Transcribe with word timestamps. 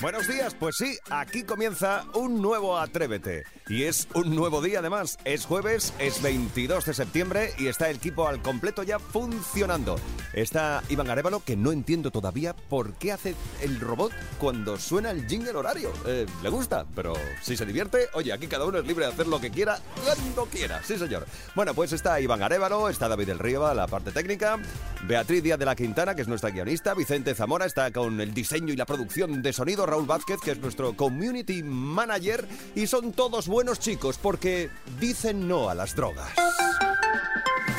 Buenos 0.00 0.28
días, 0.28 0.54
pues 0.54 0.76
sí, 0.76 0.96
aquí 1.10 1.42
comienza 1.42 2.04
un 2.14 2.40
nuevo 2.40 2.78
Atrévete. 2.78 3.42
Y 3.68 3.82
es 3.82 4.06
un 4.14 4.34
nuevo 4.36 4.62
día 4.62 4.78
además. 4.78 5.18
Es 5.24 5.44
jueves, 5.44 5.92
es 5.98 6.22
22 6.22 6.84
de 6.84 6.94
septiembre 6.94 7.50
y 7.58 7.66
está 7.66 7.90
el 7.90 7.96
equipo 7.96 8.28
al 8.28 8.40
completo 8.40 8.84
ya 8.84 9.00
funcionando. 9.00 9.96
Está 10.32 10.84
Iván 10.88 11.10
Arevalo, 11.10 11.40
que 11.40 11.56
no 11.56 11.72
entiendo 11.72 12.12
todavía 12.12 12.54
por 12.54 12.94
qué 12.94 13.10
hace 13.10 13.34
el 13.60 13.80
robot 13.80 14.12
cuando 14.38 14.78
suena 14.78 15.10
el 15.10 15.26
jingle 15.26 15.50
horario. 15.50 15.92
Eh, 16.06 16.26
le 16.44 16.48
gusta, 16.48 16.86
pero 16.94 17.14
si 17.42 17.56
se 17.56 17.66
divierte, 17.66 18.06
oye, 18.12 18.32
aquí 18.32 18.46
cada 18.46 18.66
uno 18.66 18.78
es 18.78 18.86
libre 18.86 19.04
de 19.04 19.12
hacer 19.12 19.26
lo 19.26 19.40
que 19.40 19.50
quiera, 19.50 19.80
cuando 20.04 20.46
quiera. 20.46 20.80
Sí, 20.84 20.96
señor. 20.96 21.26
Bueno, 21.56 21.74
pues 21.74 21.92
está 21.92 22.20
Iván 22.20 22.42
Arevalo, 22.42 22.88
está 22.88 23.08
David 23.08 23.26
del 23.26 23.40
Río, 23.40 23.74
la 23.74 23.88
parte 23.88 24.12
técnica, 24.12 24.60
Beatriz 25.08 25.42
Díaz 25.42 25.58
de 25.58 25.64
la 25.64 25.74
Quintana, 25.74 26.14
que 26.14 26.22
es 26.22 26.28
nuestra 26.28 26.50
guionista, 26.50 26.94
Vicente 26.94 27.34
Zamora 27.34 27.66
está 27.66 27.90
con 27.90 28.20
el 28.20 28.32
diseño 28.32 28.72
y 28.72 28.76
la 28.76 28.86
producción 28.86 29.42
de 29.42 29.52
sonido, 29.52 29.87
Raúl 29.88 30.06
Vázquez, 30.06 30.40
que 30.40 30.52
es 30.52 30.58
nuestro 30.58 30.94
community 30.94 31.62
manager, 31.62 32.46
y 32.74 32.86
son 32.86 33.12
todos 33.12 33.48
buenos 33.48 33.78
chicos 33.80 34.18
porque 34.20 34.70
dicen 35.00 35.48
no 35.48 35.68
a 35.68 35.74
las 35.74 35.94
drogas. 35.94 36.30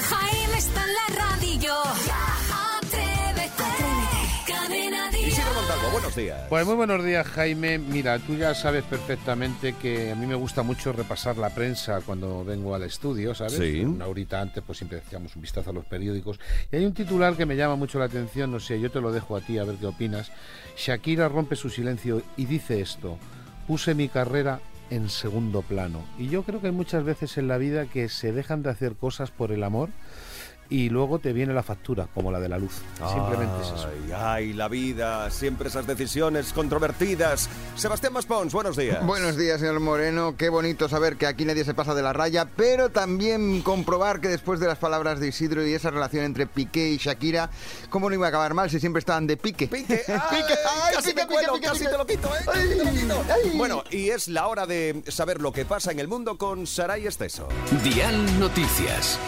Jaime 0.09 0.57
está 0.57 0.83
en 0.85 0.93
la 0.93 1.25
radio. 1.25 2.28
Montalvo, 5.69 5.91
buenos 5.91 6.15
días. 6.15 6.39
Pues 6.49 6.65
muy 6.65 6.75
buenos 6.75 7.05
días, 7.05 7.27
Jaime. 7.27 7.77
Mira, 7.77 8.17
tú 8.17 8.35
ya 8.35 8.55
sabes 8.55 8.83
perfectamente 8.85 9.75
que 9.79 10.11
a 10.11 10.15
mí 10.15 10.25
me 10.25 10.33
gusta 10.33 10.63
mucho 10.63 10.93
repasar 10.93 11.37
la 11.37 11.51
prensa 11.51 12.01
cuando 12.01 12.43
vengo 12.43 12.73
al 12.73 12.81
estudio, 12.81 13.35
¿sabes? 13.35 13.53
Sí. 13.53 13.81
Una 13.81 14.07
horita 14.07 14.41
antes, 14.41 14.63
pues 14.65 14.79
siempre 14.79 14.99
echamos 15.07 15.35
un 15.35 15.43
vistazo 15.43 15.69
a 15.69 15.73
los 15.73 15.85
periódicos. 15.85 16.39
Y 16.71 16.77
hay 16.77 16.85
un 16.85 16.95
titular 16.95 17.37
que 17.37 17.45
me 17.45 17.55
llama 17.55 17.75
mucho 17.75 17.99
la 17.99 18.05
atención, 18.05 18.51
no 18.51 18.59
sé, 18.59 18.79
yo 18.79 18.89
te 18.89 18.99
lo 18.99 19.11
dejo 19.11 19.35
a 19.35 19.41
ti 19.41 19.59
a 19.59 19.63
ver 19.63 19.75
qué 19.75 19.85
opinas. 19.85 20.31
Shakira 20.75 21.29
rompe 21.29 21.55
su 21.55 21.69
silencio 21.69 22.23
y 22.35 22.45
dice 22.45 22.81
esto: 22.81 23.19
Puse 23.67 23.93
mi 23.93 24.09
carrera 24.09 24.61
en 24.89 25.07
segundo 25.07 25.61
plano. 25.61 26.03
Y 26.17 26.29
yo 26.29 26.41
creo 26.41 26.61
que 26.61 26.67
hay 26.67 26.73
muchas 26.73 27.03
veces 27.03 27.37
en 27.37 27.47
la 27.47 27.59
vida 27.59 27.85
que 27.85 28.09
se 28.09 28.31
dejan 28.33 28.63
de 28.63 28.71
hacer 28.71 28.95
cosas 28.95 29.29
por 29.29 29.51
el 29.51 29.63
amor 29.63 29.89
y 30.69 30.89
luego 30.89 31.19
te 31.19 31.33
viene 31.33 31.53
la 31.53 31.63
factura, 31.63 32.07
como 32.13 32.31
la 32.31 32.39
de 32.39 32.47
la 32.49 32.57
luz. 32.57 32.73
Simplemente 33.11 33.61
es 33.61 33.67
eso. 33.67 33.87
Ay, 33.89 34.11
ay, 34.15 34.53
la 34.53 34.67
vida, 34.67 35.29
siempre 35.31 35.69
esas 35.69 35.87
decisiones 35.87 36.53
controvertidas. 36.53 37.49
Sebastián 37.75 38.13
Maspons, 38.13 38.53
buenos 38.53 38.77
días. 38.77 39.03
Buenos 39.05 39.35
días, 39.35 39.59
señor 39.59 39.79
Moreno. 39.79 40.35
Qué 40.37 40.49
bonito 40.49 40.87
saber 40.87 41.17
que 41.17 41.25
aquí 41.25 41.45
nadie 41.45 41.65
se 41.65 41.73
pasa 41.73 41.95
de 41.95 42.01
la 42.03 42.13
raya, 42.13 42.47
pero 42.55 42.89
también 42.89 43.61
comprobar 43.61 44.21
que 44.21 44.27
después 44.27 44.59
de 44.59 44.67
las 44.67 44.77
palabras 44.77 45.19
de 45.19 45.27
Isidro 45.29 45.65
y 45.65 45.73
esa 45.73 45.89
relación 45.89 46.23
entre 46.23 46.45
Piqué 46.45 46.89
y 46.89 46.97
Shakira, 46.97 47.49
¿cómo 47.89 48.09
no 48.09 48.15
iba 48.15 48.27
a 48.27 48.29
acabar 48.29 48.53
mal 48.53 48.69
si 48.69 48.79
siempre 48.79 48.99
estaban 48.99 49.25
de 49.25 49.37
pique? 49.37 49.67
Pique, 49.67 50.03
ay, 50.07 50.19
Pique, 50.29 50.53
ay, 50.69 50.95
casi 50.95 51.13
pique, 51.13 51.27
cuelo, 51.27 51.53
pique, 51.53 51.67
casi 51.67 51.85
te 51.85 51.97
lo 51.97 52.05
quito, 52.05 52.27
¿eh? 52.27 52.39
Casi 52.45 52.59
Ay, 52.59 52.69
te 52.77 52.83
lo 52.85 52.91
quito. 52.91 53.23
ay. 53.33 53.57
Bueno, 53.57 53.83
y 53.89 54.09
es 54.09 54.27
la 54.27 54.47
hora 54.47 54.65
de 54.65 55.03
saber 55.07 55.41
lo 55.41 55.51
que 55.51 55.65
pasa 55.65 55.91
en 55.91 55.99
el 55.99 56.07
mundo 56.07 56.37
con 56.37 56.67
Saray 56.67 57.07
Esteso. 57.07 57.47
Dial 57.83 58.39
Noticias. 58.39 59.19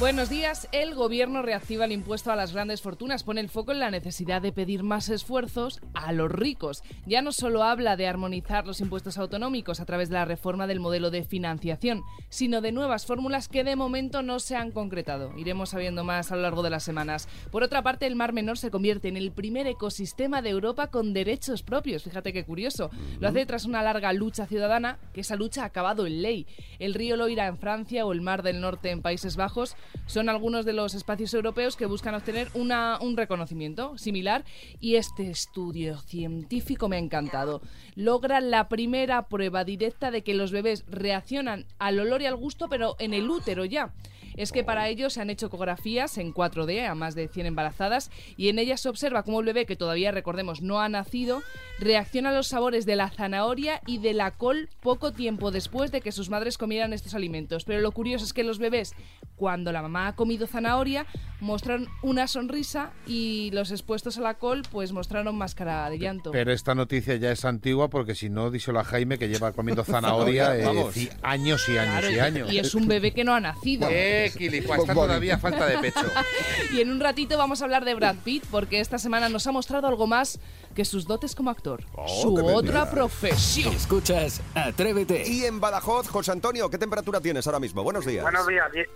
Buenos 0.00 0.28
días. 0.28 0.68
El 0.72 0.96
gobierno 0.96 1.40
reactiva 1.40 1.84
el 1.84 1.92
impuesto 1.92 2.32
a 2.32 2.36
las 2.36 2.52
grandes 2.52 2.82
fortunas. 2.82 3.22
Pone 3.22 3.40
el 3.40 3.48
foco 3.48 3.70
en 3.70 3.78
la 3.78 3.92
necesidad 3.92 4.42
de 4.42 4.50
pedir 4.50 4.82
más 4.82 5.08
esfuerzos 5.08 5.80
a 5.94 6.12
los 6.12 6.32
ricos. 6.32 6.82
Ya 7.06 7.22
no 7.22 7.30
solo 7.30 7.62
habla 7.62 7.96
de 7.96 8.08
armonizar 8.08 8.66
los 8.66 8.80
impuestos 8.80 9.18
autonómicos 9.18 9.78
a 9.78 9.84
través 9.84 10.08
de 10.08 10.14
la 10.14 10.24
reforma 10.24 10.66
del 10.66 10.80
modelo 10.80 11.12
de 11.12 11.22
financiación, 11.22 12.02
sino 12.28 12.60
de 12.60 12.72
nuevas 12.72 13.06
fórmulas 13.06 13.46
que 13.46 13.62
de 13.62 13.76
momento 13.76 14.22
no 14.22 14.40
se 14.40 14.56
han 14.56 14.72
concretado. 14.72 15.32
Iremos 15.38 15.70
sabiendo 15.70 16.02
más 16.02 16.32
a 16.32 16.36
lo 16.36 16.42
largo 16.42 16.64
de 16.64 16.70
las 16.70 16.82
semanas. 16.82 17.28
Por 17.52 17.62
otra 17.62 17.82
parte, 17.82 18.08
el 18.08 18.16
Mar 18.16 18.32
Menor 18.32 18.58
se 18.58 18.72
convierte 18.72 19.06
en 19.06 19.16
el 19.16 19.30
primer 19.30 19.68
ecosistema 19.68 20.42
de 20.42 20.50
Europa 20.50 20.88
con 20.88 21.12
derechos 21.12 21.62
propios. 21.62 22.02
Fíjate 22.02 22.32
qué 22.32 22.44
curioso. 22.44 22.90
Lo 23.20 23.28
hace 23.28 23.46
tras 23.46 23.64
una 23.64 23.80
larga 23.80 24.12
lucha 24.12 24.46
ciudadana, 24.46 24.98
que 25.12 25.20
esa 25.20 25.36
lucha 25.36 25.62
ha 25.62 25.66
acabado 25.66 26.04
en 26.04 26.20
ley. 26.20 26.48
El 26.80 26.94
río 26.94 27.16
Loira 27.16 27.46
en 27.46 27.58
Francia 27.58 28.04
o 28.04 28.12
el 28.12 28.22
Mar 28.22 28.42
del 28.42 28.60
Norte 28.60 28.90
en 28.90 29.00
Países 29.00 29.36
Bajos 29.36 29.76
son 30.06 30.28
algunos 30.28 30.64
de 30.64 30.72
los 30.72 30.94
espacios 30.94 31.32
europeos 31.34 31.76
que 31.76 31.86
buscan 31.86 32.14
obtener 32.14 32.48
una- 32.54 32.98
un 33.00 33.16
reconocimiento 33.16 33.96
similar 33.98 34.44
y 34.80 34.96
este 34.96 35.30
estudio 35.30 35.98
científico 35.98 36.88
me 36.88 36.96
ha 36.96 37.00
encantado. 37.00 37.60
Logra 37.94 38.40
la 38.40 38.68
primera 38.68 39.26
prueba 39.28 39.64
directa 39.64 40.10
de 40.10 40.22
que 40.22 40.34
los 40.34 40.52
bebés 40.52 40.84
reaccionan 40.88 41.66
al 41.78 41.98
olor 42.00 42.22
y 42.22 42.26
al 42.26 42.36
gusto 42.36 42.68
pero 42.68 42.96
en 42.98 43.14
el 43.14 43.28
útero 43.30 43.64
ya. 43.64 43.92
Es 44.36 44.50
que 44.50 44.64
para 44.64 44.88
ello 44.88 45.10
se 45.10 45.20
han 45.20 45.30
hecho 45.30 45.46
ecografías 45.46 46.18
en 46.18 46.32
4D 46.34 46.88
a 46.88 46.96
más 46.96 47.14
de 47.14 47.28
100 47.28 47.46
embarazadas 47.46 48.10
y 48.36 48.48
en 48.48 48.58
ellas 48.58 48.80
se 48.80 48.88
observa 48.88 49.22
cómo 49.22 49.38
el 49.38 49.46
bebé, 49.46 49.64
que 49.64 49.76
todavía 49.76 50.10
recordemos 50.10 50.60
no 50.60 50.80
ha 50.80 50.88
nacido, 50.88 51.40
reacciona 51.78 52.30
a 52.30 52.32
los 52.32 52.48
sabores 52.48 52.84
de 52.84 52.96
la 52.96 53.10
zanahoria 53.10 53.80
y 53.86 53.98
de 53.98 54.12
la 54.12 54.32
col 54.32 54.68
poco 54.80 55.12
tiempo 55.12 55.52
después 55.52 55.92
de 55.92 56.00
que 56.00 56.10
sus 56.10 56.30
madres 56.30 56.58
comieran 56.58 56.92
estos 56.92 57.14
alimentos. 57.14 57.64
Pero 57.64 57.78
lo 57.80 57.92
curioso 57.92 58.24
es 58.24 58.32
que 58.32 58.42
los 58.42 58.58
bebés, 58.58 58.94
cuando 59.36 59.70
la 59.74 59.82
mamá 59.82 60.06
ha 60.08 60.16
comido 60.16 60.46
zanahoria, 60.46 61.04
mostraron 61.40 61.88
una 62.02 62.26
sonrisa 62.26 62.92
y 63.06 63.50
los 63.52 63.70
expuestos 63.70 64.16
a 64.16 64.22
la 64.22 64.34
col 64.34 64.62
pues 64.70 64.92
mostraron 64.92 65.36
máscara 65.36 65.90
de 65.90 65.98
llanto. 65.98 66.30
Pero 66.30 66.52
esta 66.52 66.74
noticia 66.74 67.16
ya 67.16 67.30
es 67.30 67.44
antigua 67.44 67.90
porque 67.90 68.14
si 68.14 68.30
no, 68.30 68.50
díselo 68.50 68.80
a 68.80 68.84
Jaime 68.84 69.18
que 69.18 69.28
lleva 69.28 69.52
comiendo 69.52 69.84
zanahoria 69.84 70.56
eh, 70.56 70.64
Vamos. 70.64 70.94
años 71.22 71.68
y 71.68 71.76
años 71.76 71.94
Claro, 72.00 72.10
y 72.10 72.18
años. 72.18 72.52
y 72.52 72.58
es 72.58 72.74
un 72.74 72.88
bebé 72.88 73.12
que 73.12 73.24
no 73.24 73.34
ha 73.34 73.40
nacido. 73.40 73.88
Eh, 73.90 74.26
está 74.26 74.94
todavía 74.94 75.36
falta 75.38 75.66
de 75.66 75.78
pecho. 75.78 76.00
Y 76.72 76.80
en 76.80 76.90
un 76.90 76.98
ratito 77.00 77.36
vamos 77.36 77.60
a 77.60 77.64
hablar 77.64 77.84
de 77.84 77.94
Brad 77.94 78.16
Pitt 78.24 78.44
porque 78.50 78.80
esta 78.80 78.98
semana 78.98 79.28
nos 79.28 79.46
ha 79.46 79.52
mostrado 79.52 79.86
algo 79.86 80.06
más 80.06 80.40
que 80.74 80.84
sus 80.84 81.06
dotes 81.06 81.34
como 81.34 81.50
actor. 81.50 81.82
su 82.08 82.34
Oh, 82.34 82.36
me 82.36 82.42
otra 82.52 82.90
profesión. 82.90 83.72
Escuchas 83.74 84.40
Atrévete. 84.54 85.28
Y 85.28 85.44
en 85.44 85.60
Badajoz, 85.60 86.08
José 86.08 86.32
Antonio, 86.32 86.68
¿qué 86.70 86.78
temperatura 86.78 87.20
tienes 87.20 87.46
ahora 87.46 87.60
mismo? 87.60 87.82
Buenos 87.84 88.04
días. 88.06 88.22
Buenos 88.22 88.46
días, 88.46 88.72
die- 88.72 88.88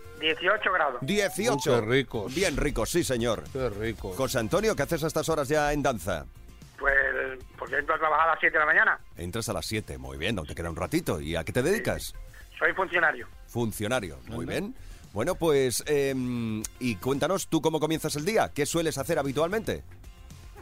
18 0.68 0.72
grados. 0.72 0.98
18. 1.02 1.70
Uh, 1.70 1.80
qué 1.80 1.86
ricos. 1.86 2.34
Bien 2.34 2.56
ricos, 2.56 2.90
sí, 2.90 3.04
señor. 3.04 3.44
Qué 3.52 3.68
rico. 3.70 4.12
José 4.12 4.38
Antonio, 4.38 4.74
¿qué 4.76 4.82
haces 4.82 5.04
a 5.04 5.06
estas 5.06 5.28
horas 5.28 5.48
ya 5.48 5.72
en 5.72 5.82
danza? 5.82 6.26
Pues 6.78 6.94
porque 7.58 7.76
entro 7.78 7.94
a 7.94 7.98
trabajar 7.98 8.28
a 8.28 8.30
las 8.32 8.40
7 8.40 8.52
de 8.52 8.58
la 8.60 8.66
mañana. 8.66 9.00
Entras 9.16 9.48
a 9.48 9.52
las 9.52 9.66
7, 9.66 9.98
muy 9.98 10.16
bien, 10.16 10.38
aún 10.38 10.46
te 10.46 10.54
queda 10.54 10.70
un 10.70 10.76
ratito. 10.76 11.20
¿Y 11.20 11.34
a 11.36 11.44
qué 11.44 11.52
te 11.52 11.62
dedicas? 11.62 12.14
Soy 12.58 12.72
funcionario. 12.72 13.26
Funcionario, 13.46 14.18
muy 14.26 14.46
bien. 14.46 14.74
Bueno, 15.12 15.34
pues, 15.34 15.82
em, 15.86 16.62
y 16.78 16.96
cuéntanos 16.96 17.48
tú 17.48 17.60
cómo 17.60 17.80
comienzas 17.80 18.14
el 18.16 18.24
día. 18.24 18.50
¿Qué 18.54 18.66
sueles 18.66 18.98
hacer 18.98 19.18
habitualmente? 19.18 19.82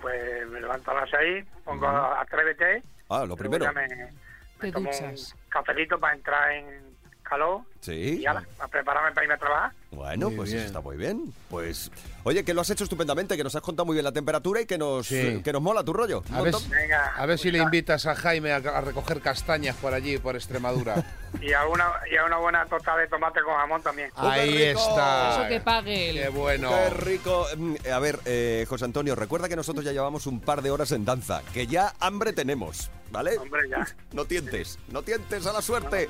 Pues 0.01 0.47
me 0.49 0.61
levanto 0.61 0.91
a 0.93 0.95
las 0.95 1.11
6, 1.11 1.45
pongo 1.65 1.87
Atrévete. 1.89 2.83
Ah, 3.09 3.25
lo 3.27 3.37
primero. 3.37 3.65
ya 3.65 3.73
me, 3.73 3.89
Te 3.89 4.67
me 4.67 4.73
tomo 4.73 4.91
duchas. 4.91 5.33
un 5.35 5.49
cafelito 5.51 5.99
para 5.99 6.15
entrar 6.15 6.53
en 6.53 6.96
calor. 7.29 7.61
Sí. 7.81 8.19
Y 8.21 8.27
ala, 8.27 8.45
a 8.59 8.69
prepararme 8.69 9.13
para 9.13 9.25
irme 9.25 9.35
a 9.35 9.39
trabajar. 9.39 9.73
Bueno, 9.93 10.27
Muy 10.29 10.37
pues 10.37 10.49
bien. 10.51 10.59
eso 10.59 10.67
está 10.67 10.81
muy 10.81 10.97
bien. 10.97 11.33
Pues, 11.49 11.91
oye, 12.25 12.45
que 12.45 12.53
lo 12.53 12.61
has 12.61 12.71
hecho 12.71 12.85
estupendamente, 12.85 13.37
que 13.37 13.45
nos 13.45 13.55
has 13.55 13.63
contado 13.63 13.87
muy 13.87 13.95
bien 13.95 14.05
la 14.05 14.13
temperatura 14.13 14.61
y 14.61 14.67
que 14.67 14.77
nos, 14.77 15.07
Sí. 15.07 15.41
que 15.43 15.53
nos 15.53 15.63
mola 15.63 15.85
tu 15.85 15.93
rollo. 15.93 16.23
A 16.33 16.43
ver. 16.43 16.55
Venga. 16.69 17.15
a 17.17 17.27
ver 17.27 17.39
si 17.39 17.51
le 17.51 17.59
invitas 17.59 18.05
a 18.07 18.15
Jaime 18.17 18.53
a, 18.53 18.57
a 18.57 18.81
recoger 18.81 19.21
castañas 19.21 19.77
por 19.77 19.95
allí, 19.95 20.19
por 20.19 20.35
Extremadura. 20.37 20.95
Y 21.43 21.53
a 21.53 21.67
una, 21.67 21.85
y 22.11 22.17
a 22.17 22.25
una 22.25 22.39
buena 22.39 22.65
tostada 22.65 22.97
de 22.99 23.09
tomate 23.09 23.43
con 23.43 23.55
jamón 23.55 23.83
también. 23.83 24.11
¡Oh, 24.17 24.27
Ahí 24.27 24.63
está. 24.63 25.33
Eso 25.43 25.49
que 25.49 25.61
pague 25.61 26.09
él. 26.11 26.17
Qué 26.23 26.29
bueno. 26.31 26.71
Qué 26.71 26.91
rico. 26.91 27.47
Mm, 27.57 27.75
A 27.93 27.99
ver, 27.99 28.21
eh, 28.25 28.65
José 28.67 28.87
Antonio, 28.87 29.15
recuerda 29.15 29.47
que 29.49 29.55
nosotros 29.57 29.85
ya 29.85 29.93
llevamos 29.93 30.27
un 30.27 30.41
par 30.41 30.63
de 30.63 30.71
horas 30.71 30.93
en 30.93 31.05
danza, 31.05 31.43
que 31.53 31.67
ya 31.67 31.93
hambre 32.01 32.33
tenemos, 32.33 32.91
¿vale? 33.11 33.37
Hombre, 33.37 33.69
ya. 33.69 33.87
No 34.13 34.25
tientes, 34.25 34.79
no 34.89 35.03
tientes 35.03 35.47
a 35.47 35.53
la 35.53 35.61
suerte. 35.61 36.09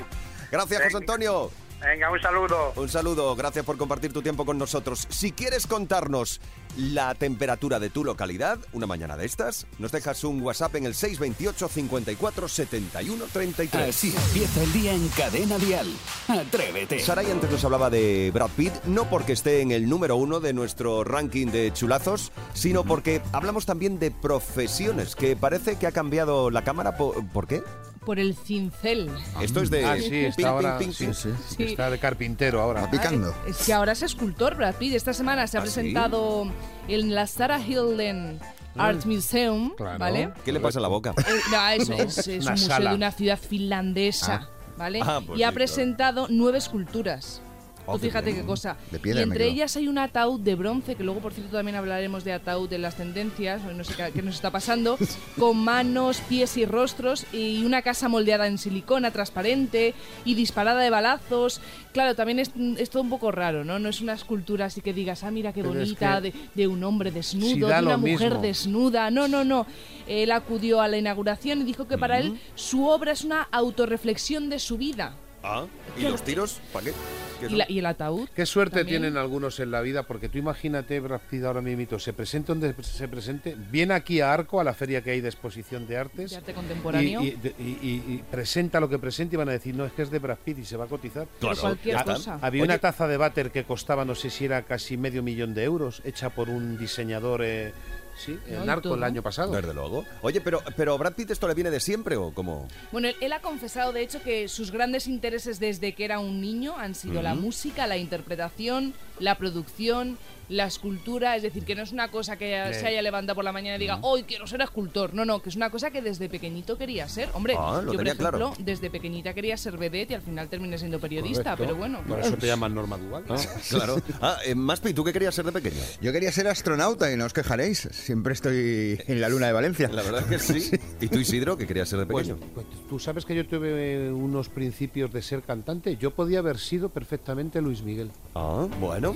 Gracias. 0.51 0.83
José 0.85 0.97
Antonio. 0.97 1.51
Venga, 1.81 2.11
un 2.11 2.21
saludo. 2.21 2.73
Un 2.77 2.89
saludo, 2.89 3.37
gracias 3.37 3.65
por 3.65 3.77
compartir 3.77 4.13
tu 4.13 4.23
tiempo 4.23 4.47
con 4.47 4.57
nosotros. 4.57 5.07
Si 5.11 5.33
quieres 5.33 5.67
contarnos 5.67 6.41
la 6.77 7.15
temperatura 7.15 7.79
de 7.79 7.91
tu 7.91 8.03
localidad, 8.03 8.59
una 8.73 8.87
mañana 8.87 9.17
de 9.17 9.27
estas, 9.27 9.67
nos 9.79 9.93
dejas 9.93 10.25
un 10.25 10.43
WhatsApp 10.43 10.77
en 10.77 10.87
el 10.87 10.95
628 10.95 11.69
54 11.69 12.49
71 12.49 13.25
33. 13.31 13.89
Así 13.89 14.15
empieza 14.17 14.63
el 14.63 14.73
día 14.73 14.95
en 14.95 15.09
Cadena 15.09 15.59
Dial. 15.59 15.87
Atrévete. 16.29 16.99
Saray 16.99 17.31
antes 17.31 17.51
nos 17.51 17.65
hablaba 17.65 17.91
de 17.91 18.31
Brad 18.33 18.51
Pitt, 18.57 18.73
no 18.85 19.09
porque 19.11 19.33
esté 19.33 19.61
en 19.61 19.71
el 19.71 19.89
número 19.89 20.17
uno 20.17 20.41
de 20.41 20.55
nuestro 20.55 21.05
ranking 21.05 21.49
de 21.49 21.73
chulazos, 21.73 22.33
sino 22.55 22.85
porque 22.85 23.21
hablamos 23.33 23.67
también 23.67 23.99
de 23.99 24.11
profesiones, 24.11 25.15
que 25.15 25.37
parece 25.37 25.77
que 25.79 25.87
ha 25.87 25.93
cambiado 25.93 26.51
la 26.51 26.65
cámara. 26.65 26.97
¿Por, 26.97 27.27
¿por 27.29 27.47
qué? 27.47 27.63
Por 28.07 28.19
el 28.19 28.35
cincel. 28.37 29.11
Esto 29.43 29.61
es 29.61 29.69
de... 29.69 29.85
Ah, 29.85 29.97
sí, 29.97 30.09
ping, 30.09 30.25
está 30.29 30.49
ahora. 30.49 30.79
ping, 30.79 30.93
ping. 30.93 31.13
sí, 31.13 31.29
Sí. 31.57 31.63
Está 31.65 31.91
de 31.91 31.99
carpintero 31.99 32.63
ahora. 32.63 32.83
Va 32.83 32.91
picando. 32.91 33.35
Es 33.47 33.67
que 33.67 33.73
ahora 33.75 33.93
es 33.93 34.03
escultor 34.03 34.55
Brad 34.57 34.77
Pitt. 34.77 34.95
Esta 34.95 35.13
semana 35.13 35.47
se 35.49 35.59
ha 35.59 35.61
¿Ah, 35.61 35.67
sí? 35.67 35.73
presentado 35.73 36.47
en 36.89 37.15
la 37.15 37.27
Sarah 37.27 37.59
Hilden 37.61 38.39
Art 38.79 39.05
Museum, 39.07 39.75
Claro. 39.77 39.99
¿vale? 39.99 40.31
¿Qué 40.45 40.53
le 40.53 40.61
pasa 40.61 40.79
en 40.79 40.83
la 40.85 40.89
boca? 40.89 41.15
Eh, 41.19 41.41
no, 41.51 41.69
es, 41.69 41.89
es- 42.19 42.29
es 42.29 42.43
Una 42.45 42.53
un 42.55 42.61
museo 42.61 42.69
sala. 42.69 42.91
de 42.91 42.97
una 42.97 43.11
ciudad 43.11 43.39
finlandesa, 43.39 44.49
¿vale? 44.79 45.01
Ah, 45.03 45.21
pues 45.27 45.39
y 45.39 45.43
ha 45.43 45.51
presentado 45.53 46.27
nueve 46.31 46.59
esculturas. 46.59 47.41
Oh, 47.89 47.93
Tú 47.93 47.99
fíjate 48.01 48.35
qué 48.35 48.43
cosa. 48.43 48.77
De 48.91 48.99
piedra 48.99 49.21
y 49.21 49.23
entre 49.25 49.47
ellas 49.47 49.77
hay 49.77 49.87
un 49.89 49.99
ataúd 49.99 50.41
de 50.41 50.55
bronce, 50.57 50.97
que 50.97 51.05
luego, 51.05 51.21
por 51.21 51.33
cierto, 51.33 51.57
también 51.57 51.77
hablaremos 51.77 52.25
de 52.25 52.33
ataúd 52.33 52.73
en 52.73 52.83
las 52.83 52.97
tendencias, 52.97 53.63
no 53.63 53.85
sé 53.85 53.95
qué, 53.95 54.11
qué 54.13 54.23
nos 54.23 54.35
está 54.35 54.51
pasando, 54.51 54.99
con 55.39 55.57
manos, 55.57 56.21
pies 56.29 56.57
y 56.57 56.67
rostros, 56.67 57.25
y 57.33 57.65
una 57.65 57.83
casa 57.83 58.09
moldeada 58.09 58.47
en 58.49 58.59
silicona 58.59 59.11
transparente 59.13 59.95
y 60.25 60.35
disparada 60.35 60.81
de 60.81 60.91
balazos. 60.91 61.61
Claro, 61.93 62.15
también 62.15 62.39
es, 62.41 62.51
es 62.77 62.91
todo 62.91 63.03
un 63.03 63.11
poco 63.11 63.31
raro, 63.31 63.65
¿no? 63.65 63.79
No 63.79 63.89
es 63.89 64.01
una 64.01 64.15
escultura 64.15 64.67
así 64.67 64.81
que 64.81 64.93
digas, 64.93 65.23
ah, 65.25 65.31
mira 65.31 65.53
qué 65.53 65.63
Pero 65.63 65.75
es 65.75 65.79
bonita, 65.91 66.17
que- 66.21 66.33
de, 66.33 66.35
de 66.55 66.67
un 66.67 66.83
hombre 66.85 67.11
desnudo, 67.11 67.49
Si 67.51 67.61
de 67.61 67.65
una 67.67 67.97
mujer 67.97 68.31
mismo. 68.33 68.43
desnuda. 68.43 69.11
No, 69.11 69.29
no, 69.29 69.45
no. 69.45 69.67
Él 70.09 70.31
acudió 70.33 70.81
a 70.81 70.89
la 70.89 70.99
inauguración 70.99 71.61
y 71.61 71.65
dijo 71.65 71.87
que 71.87 71.97
para 71.99 72.19
él 72.19 72.39
su 72.55 72.87
obra 72.87 73.13
es 73.13 73.23
una 73.25 73.43
autorreflexión 73.53 74.49
de 74.51 74.59
su 74.59 74.77
vida. 74.77 75.15
Ah, 75.49 75.65
¿y 75.97 76.03
los 76.03 76.23
tiros? 76.25 76.61
¿Para 76.73 76.87
qué? 76.87 76.93
¿Qué 77.39 77.47
¿Y, 77.47 77.49
son? 77.51 77.59
la- 77.59 77.67
y 77.69 77.79
el 77.79 77.87
ataúd? 77.87 78.29
Qué 78.35 78.47
suerte 78.47 78.79
También. 78.79 79.03
tienen 79.03 79.17
algunos 79.17 79.61
en 79.61 79.71
la 79.71 79.81
vida, 79.81 80.03
porque 80.03 80.29
tú 80.29 80.39
imagínate, 80.39 80.99
Brad 80.99 81.21
Pitt 81.31 81.45
ahora 81.45 81.61
mismo, 81.61 81.99
se 82.01 82.13
presenta 82.13 82.53
donde 82.55 82.75
se 82.83 83.07
presente, 83.07 83.55
viene 83.71 83.95
aquí 83.95 84.21
a 84.21 84.33
Arco, 84.33 84.59
a 84.61 84.65
la 84.65 84.75
feria 84.75 85.03
que 85.03 85.11
hay 85.13 85.21
de 85.21 85.29
exposición 85.29 85.87
de 85.87 85.99
artes, 85.99 86.31
De 86.33 86.37
arte 86.39 86.53
contemporáneo. 86.53 87.23
y, 87.23 87.29
y- 87.29 87.31
de- 87.33 87.55
y- 87.61 87.79
y- 87.83 88.15
y 88.15 88.25
presenta 88.29 88.81
lo 88.81 88.89
que 88.89 88.99
presenta 88.99 89.35
y 89.35 89.39
van 89.39 89.51
a 89.51 89.53
decir, 89.53 89.75
no, 89.75 89.85
es 89.85 89.93
que 89.93 90.03
es 90.03 90.11
de 90.11 90.19
Brad 90.19 90.39
Pitt 90.45 90.59
y 90.59 90.65
se 90.65 90.77
va 90.77 90.87
a 90.87 90.89
cotizar. 90.89 91.27
Pero 91.39 91.53
Claro, 91.53 91.61
cualquier 91.61 92.03
cosa. 92.05 92.39
Había 92.43 92.63
Oye. 92.63 92.73
una 92.73 92.79
taza 92.79 93.07
de 93.07 93.17
váter 93.17 93.53
que 93.53 93.63
costaba, 93.65 94.05
no 94.05 94.15
sé 94.17 94.31
si 94.31 94.47
era 94.47 94.63
casi 94.63 94.97
medio 94.97 95.23
millón 95.23 95.55
de 95.55 95.63
euros, 95.63 96.03
hecha 96.05 96.31
por 96.31 96.49
un 96.49 96.77
diseñador, 96.79 97.43
eh, 97.45 97.73
sí, 98.17 98.39
No, 98.49 98.63
en 98.63 98.67
y 98.67 98.69
Arco 98.69 98.83
todo. 98.83 98.95
el 98.97 99.05
año 99.05 99.23
pasado. 99.23 99.53
Desde 99.53 99.73
luego. 99.75 100.05
Oye, 100.23 100.41
pero, 100.41 100.63
pero 100.77 100.97
Brad 100.99 101.13
Pitt 101.15 101.31
esto 101.31 101.47
le 101.49 101.55
viene 101.55 101.71
de 101.71 101.81
siempre 101.81 102.17
o 102.17 102.33
cómo? 102.33 102.67
Bueno, 102.93 103.09
él, 103.09 103.17
él 103.21 103.33
ha 103.33 103.41
confesado, 103.41 103.93
de 103.93 104.03
hecho, 104.03 104.23
que 104.23 104.49
sus 104.49 104.71
grandes 104.71 105.07
intereses 105.07 105.59
desde 105.61 105.93
que 105.95 106.05
era 106.05 106.19
un 106.19 106.41
niño 106.41 106.75
han 106.79 106.95
sido 106.95 107.23
la 107.23 107.35
música, 107.35 107.87
la 107.87 107.97
interpretación, 107.97 108.95
la 109.19 109.37
producción, 109.39 110.19
la 110.49 110.67
escultura. 110.67 111.37
Es 111.37 111.43
decir, 111.43 111.65
que 111.65 111.75
no 111.75 111.83
es 111.83 111.93
una 111.93 112.11
cosa 112.11 112.37
que 112.37 112.55
Eh. 112.55 112.75
se 112.75 112.87
haya 112.87 113.03
levantado 113.03 113.35
por 113.35 113.45
la 113.45 113.53
mañana 113.53 113.77
y 113.77 113.81
diga, 113.81 113.99
hoy 114.03 114.23
quiero 114.25 114.47
ser 114.47 114.61
escultor. 114.61 115.15
No, 115.15 115.25
no, 115.25 115.41
que 115.43 115.49
es 115.49 115.57
una 115.57 115.71
cosa 115.71 115.91
que 115.91 116.03
desde 116.03 116.29
pequeñito 116.29 116.77
quería 116.79 117.09
ser. 117.09 117.29
Hombre, 117.35 117.55
Ah, 117.59 117.81
lo 117.85 117.93
yo, 117.93 117.99
por 117.99 118.07
ejemplo, 118.07 118.29
claro. 118.31 118.53
desde 118.59 118.91
pequeñita 118.91 119.35
quería 119.35 119.57
ser 119.57 119.77
vedette 119.77 120.11
y 120.13 120.15
al 120.15 120.23
final 120.23 120.49
terminé 120.49 120.79
siendo 120.79 120.99
periodista. 121.01 121.57
Correcto. 121.57 121.63
Pero 121.65 121.77
bueno. 121.77 122.01
Por 122.07 122.21
eso 122.21 122.37
te 122.37 122.47
llaman 122.47 122.75
Norma 122.75 122.97
Duval. 122.99 123.25
Claro. 123.71 124.01
Ah, 124.21 124.39
eh, 124.45 124.55
Maspi, 124.55 124.93
¿tú 124.95 125.05
qué 125.05 125.13
querías 125.13 125.35
ser 125.35 125.45
de 125.45 125.53
pequeño? 125.53 125.81
Yo 126.01 126.13
quería 126.13 126.31
ser 126.33 126.47
astronauta 126.49 127.11
y 127.13 127.17
no 127.17 127.25
os 127.25 127.33
quejaréis. 127.33 127.89
Siempre 127.93 128.33
estoy 128.33 129.01
en 129.07 129.21
la 129.21 129.29
luna 129.29 129.47
de 129.49 129.53
Valencia. 129.53 129.89
La 129.89 130.03
verdad 130.03 130.21
es 130.33 130.47
que 130.47 130.61
sí. 130.61 130.71
¿Y 131.01 131.09
tú, 131.09 131.19
Isidro, 131.19 131.57
qué 131.57 131.67
querías 131.67 131.89
ser 131.89 131.99
de 132.01 132.07
Pues, 132.07 132.29
pequeño? 132.29 132.47
pues 132.55 132.67
tú 132.89 132.99
sabes 132.99 133.25
que 133.25 133.35
yo 133.35 133.47
tuve 133.47 134.13
unos 134.13 134.49
principios 134.49 135.13
de 135.13 135.23
ser 135.23 135.43
cantante. 135.43 135.97
Yo 135.97 136.13
podía 136.13 136.39
haber 136.39 136.59
sido 136.59 136.89
perfectamente 136.89 137.61
Luis 137.61 137.83
Miguel. 137.83 138.11
Ah, 138.35 138.67
bueno. 138.81 139.15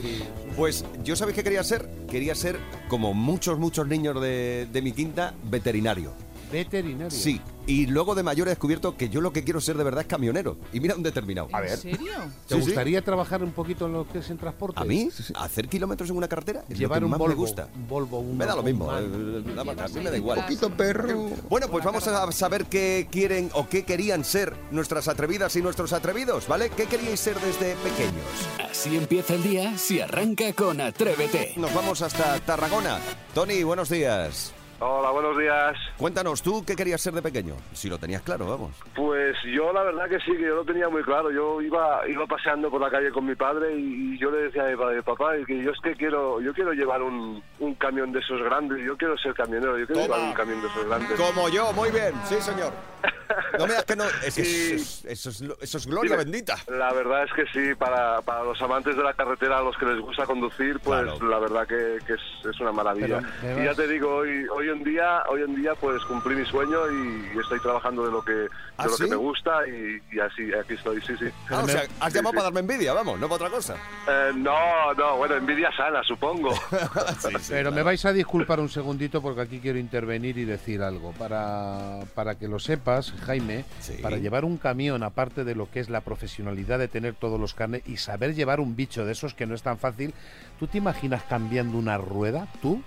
Pues 0.57 0.85
yo 1.05 1.17
sabéis 1.21 1.37
qué 1.37 1.45
quería 1.45 1.63
ser. 1.63 1.89
Quería 2.11 2.35
ser, 2.35 2.59
como 2.89 3.13
muchos, 3.13 3.59
muchos 3.59 3.87
niños 3.87 4.21
de, 4.21 4.67
de 4.73 4.83
mi 4.83 4.93
quinta, 4.93 5.35
veterinario. 5.45 6.13
Veterinario. 6.51 7.11
Sí. 7.11 7.41
Y 7.71 7.87
luego 7.87 8.15
de 8.17 8.23
mayor 8.25 8.49
he 8.49 8.51
descubierto 8.51 8.97
que 8.97 9.09
yo 9.11 9.21
lo 9.21 9.33
que 9.33 9.45
quiero 9.45 9.61
ser 9.61 9.77
de 9.77 9.85
verdad 9.85 10.01
es 10.01 10.07
camionero. 10.09 10.57
Y 10.73 10.81
mira 10.81 10.95
dónde 10.95 11.11
he 11.11 11.13
terminado. 11.13 11.49
¿En 11.57 11.77
serio? 11.79 12.13
¿Te 12.49 12.57
Sí, 12.57 12.61
sí. 12.63 12.67
gustaría 12.67 13.01
trabajar 13.03 13.45
un 13.45 13.53
poquito 13.53 13.87
en 13.87 13.93
lo 13.93 14.09
que 14.09 14.19
es 14.19 14.31
en 14.31 14.39
transporte? 14.39 14.81
¿A 14.81 14.85
mí? 14.85 15.09
¿Hacer 15.37 15.69
kilómetros 15.69 16.11
en 16.11 16.17
una 16.17 16.27
carretera? 16.27 16.65
Es 16.69 16.77
Llevar 16.79 16.97
lo 17.01 17.03
que 17.03 17.05
un 17.07 17.11
más 17.13 17.19
Volvo, 17.21 17.29
me 17.35 17.41
gusta. 17.41 17.69
un 17.75 17.87
Volvo, 17.89 18.19
un 18.21 18.37
Me 18.37 18.45
da 18.45 18.55
lo 18.55 18.61
un 18.63 18.65
mismo. 18.67 18.91
eh, 18.93 18.97
a 18.97 19.89
mí 19.89 20.01
me 20.03 20.11
da 20.11 20.17
igual. 20.17 20.39
detrás. 20.39 20.59
Poquito 20.59 20.77
perro. 20.77 21.31
Bueno, 21.49 21.69
pues 21.69 21.85
vamos 21.85 22.07
a 22.09 22.33
saber 22.33 22.67
qué 22.67 23.07
quieren 23.11 23.51
o 23.55 23.69
qué 23.69 23.85
querían 23.85 24.25
ser 24.25 24.57
nuestras 24.73 25.07
atrevidas 25.07 25.55
y 25.55 25.63
nuestros 25.63 25.93
atrevidos, 25.93 26.49
¿vale? 26.49 26.71
¿Qué 26.71 26.87
queríais 26.87 27.21
ser 27.21 27.37
desde 27.41 27.77
pequeños? 27.77 28.69
Así 28.69 28.97
empieza 28.97 29.35
el 29.35 29.45
día 29.45 29.79
si 29.79 30.01
arranca 30.01 30.53
con 30.55 30.81
Atrévete. 30.81 31.53
Nos 31.57 31.73
vamos 31.73 32.03
hasta 32.03 32.41
Tarragona. 32.41 32.99
Tony, 33.33 33.63
buenos 33.63 33.89
días. 33.91 34.53
Hola, 34.83 35.11
buenos 35.11 35.37
días. 35.37 35.77
Cuéntanos, 35.99 36.41
¿tú 36.43 36.65
qué 36.65 36.75
querías 36.75 37.03
ser 37.03 37.13
de 37.13 37.21
pequeño? 37.21 37.55
Si 37.75 37.91
lo 37.91 37.99
tenías 37.99 38.23
claro, 38.23 38.47
vamos. 38.47 38.75
Pues 38.95 39.37
yo 39.55 39.75
la 39.75 39.83
verdad 39.83 40.09
que 40.09 40.19
sí, 40.21 40.33
que 40.33 40.41
yo 40.43 40.57
lo 40.57 40.65
tenía 40.65 40.89
muy 40.89 41.03
claro. 41.03 41.31
Yo 41.31 41.61
iba 41.61 42.01
iba 42.09 42.27
paseando 42.27 42.71
por 42.71 42.81
la 42.81 42.91
calle 42.91 43.11
con 43.11 43.27
mi 43.27 43.35
padre 43.35 43.75
y 43.77 44.19
yo 44.19 44.31
le 44.31 44.45
decía 44.45 44.65
a 44.67 44.71
mi 44.71 44.77
padre, 44.77 45.03
papá, 45.03 45.33
que 45.47 45.63
yo 45.63 45.71
es 45.73 45.79
que 45.83 45.95
quiero 45.97 46.41
yo 46.41 46.55
quiero 46.55 46.73
llevar 46.73 47.03
un, 47.03 47.43
un 47.59 47.75
camión 47.75 48.11
de 48.11 48.21
esos 48.21 48.43
grandes, 48.43 48.79
yo 48.83 48.97
quiero 48.97 49.19
ser 49.19 49.35
camionero, 49.35 49.77
yo 49.77 49.87
quiero 49.87 50.01
Toma. 50.01 50.15
llevar 50.17 50.29
un 50.31 50.35
camión 50.35 50.61
de 50.63 50.69
esos 50.69 50.87
grandes. 50.87 51.21
Como 51.21 51.49
yo, 51.51 51.73
muy 51.75 51.91
bien, 51.91 52.15
sí, 52.27 52.41
señor. 52.41 52.73
No 53.59 53.67
me 53.67 53.75
das 53.75 53.85
que 53.85 53.97
no. 53.97 54.05
Eso, 54.25 54.41
Y- 54.41 54.45
es, 54.75 55.05
eso 55.05 55.31
es- 55.31 55.43
eso 55.61 55.79
es 55.79 55.87
gloria 55.87 56.13
Dime. 56.13 56.25
bendita. 56.25 56.57
La 56.69 56.93
verdad 56.93 57.25
es 57.25 57.33
que 57.33 57.45
sí, 57.53 57.75
para, 57.75 58.21
para 58.23 58.45
los 58.45 58.61
amantes 58.63 58.97
de 58.97 59.03
la 59.03 59.15
carretera, 59.15 59.59
a 59.59 59.63
los 59.63 59.77
que 59.77 59.87
les 59.87 60.01
gusta 60.01 60.27
conducir, 60.27 60.79
pues 60.81 61.03
Claro. 61.03 61.29
la 61.29 61.39
verdad 61.39 61.67
que, 61.67 61.99
que 62.07 62.15
es, 62.15 62.21
es 62.49 62.61
una 62.61 62.73
maravilla. 62.73 63.21
Pero, 63.41 63.61
y 63.61 63.65
ya 63.65 63.75
te 63.75 63.87
digo, 63.89 64.17
hoy 64.17 64.47
hoy 64.49 64.69
en 64.69 64.85
día 64.85 65.23
hoy 65.29 65.43
en 65.43 65.55
día 65.55 65.75
pues 65.75 66.03
cumplí 66.05 66.35
mi 66.37 66.47
sueño 66.47 66.79
y, 66.91 67.39
estoy 67.41 67.61
trabajando 67.61 68.05
de 68.05 68.13
lo 68.13 68.23
que 68.23 68.33
de 68.33 68.49
¿Ah, 68.77 68.87
lo 68.87 68.93
sí? 68.93 69.05
que 69.05 69.11
me 69.11 69.17
gusta 69.17 69.67
y, 69.67 70.01
y 70.15 70.21
así 70.21 70.53
aquí 70.55 70.75
estoy, 70.75 71.01
sí, 71.03 71.15
sí. 71.19 71.27
Ah, 71.51 71.63
o 71.65 71.69
sea, 71.69 71.83
has 72.01 72.13
Sí, 72.13 72.19
llamado 72.19 72.33
sí. 72.33 72.37
para 72.37 72.43
darme 72.45 72.61
envidia, 72.61 72.93
vamos, 72.93 73.19
no 73.19 73.29
para 73.29 73.37
otra 73.47 73.51
cosa. 73.51 73.77
Eh, 74.09 74.33
no, 74.37 74.95
no, 74.95 75.17
bueno, 75.17 75.37
envidia 75.37 75.71
sana, 75.77 76.03
supongo. 76.05 76.51
Pero 77.49 77.73
me 77.73 77.83
vais 77.83 78.05
a 78.05 78.13
disculpar 78.13 78.61
un 78.61 78.69
segundito 78.69 79.21
porque 79.23 79.41
aquí 79.43 79.61
quiero 79.61 79.79
intervenir 79.79 80.37
y 80.39 80.45
decir 80.45 80.83
algo. 80.83 81.13
Para, 81.13 82.01
para 82.15 82.37
que 82.37 82.49
lo 82.49 82.59
sepas, 82.59 83.13
Jaime, 83.27 83.40
Sí. 83.81 83.95
para 84.03 84.17
llevar 84.17 84.45
un 84.45 84.57
camión, 84.57 85.03
aparte 85.03 85.45
de 85.45 85.55
lo 85.55 85.71
que 85.71 85.81
es 85.81 85.89
la 85.89 86.03
profesionalidad 86.03 86.79
de 86.79 86.89
tener 86.89 87.15
todos 87.15 87.41
los 87.41 87.55
carnes 87.55 87.83
y 87.87 87.97
saber 87.97 88.35
llevar 88.35 88.61
un 88.61 88.77
bicho 88.77 89.05
de 89.05 89.13
esos 89.13 89.35
que 89.35 89.47
no 89.47 89.55
es 89.55 89.63
tan 89.63 89.79
fácil, 89.79 90.15
¿tú 90.59 90.67
te 90.67 90.79
imaginas 90.79 91.23
cambiando 91.25 91.79
una 91.79 91.99
rueda? 91.99 92.49
¿Tú? 92.63 92.83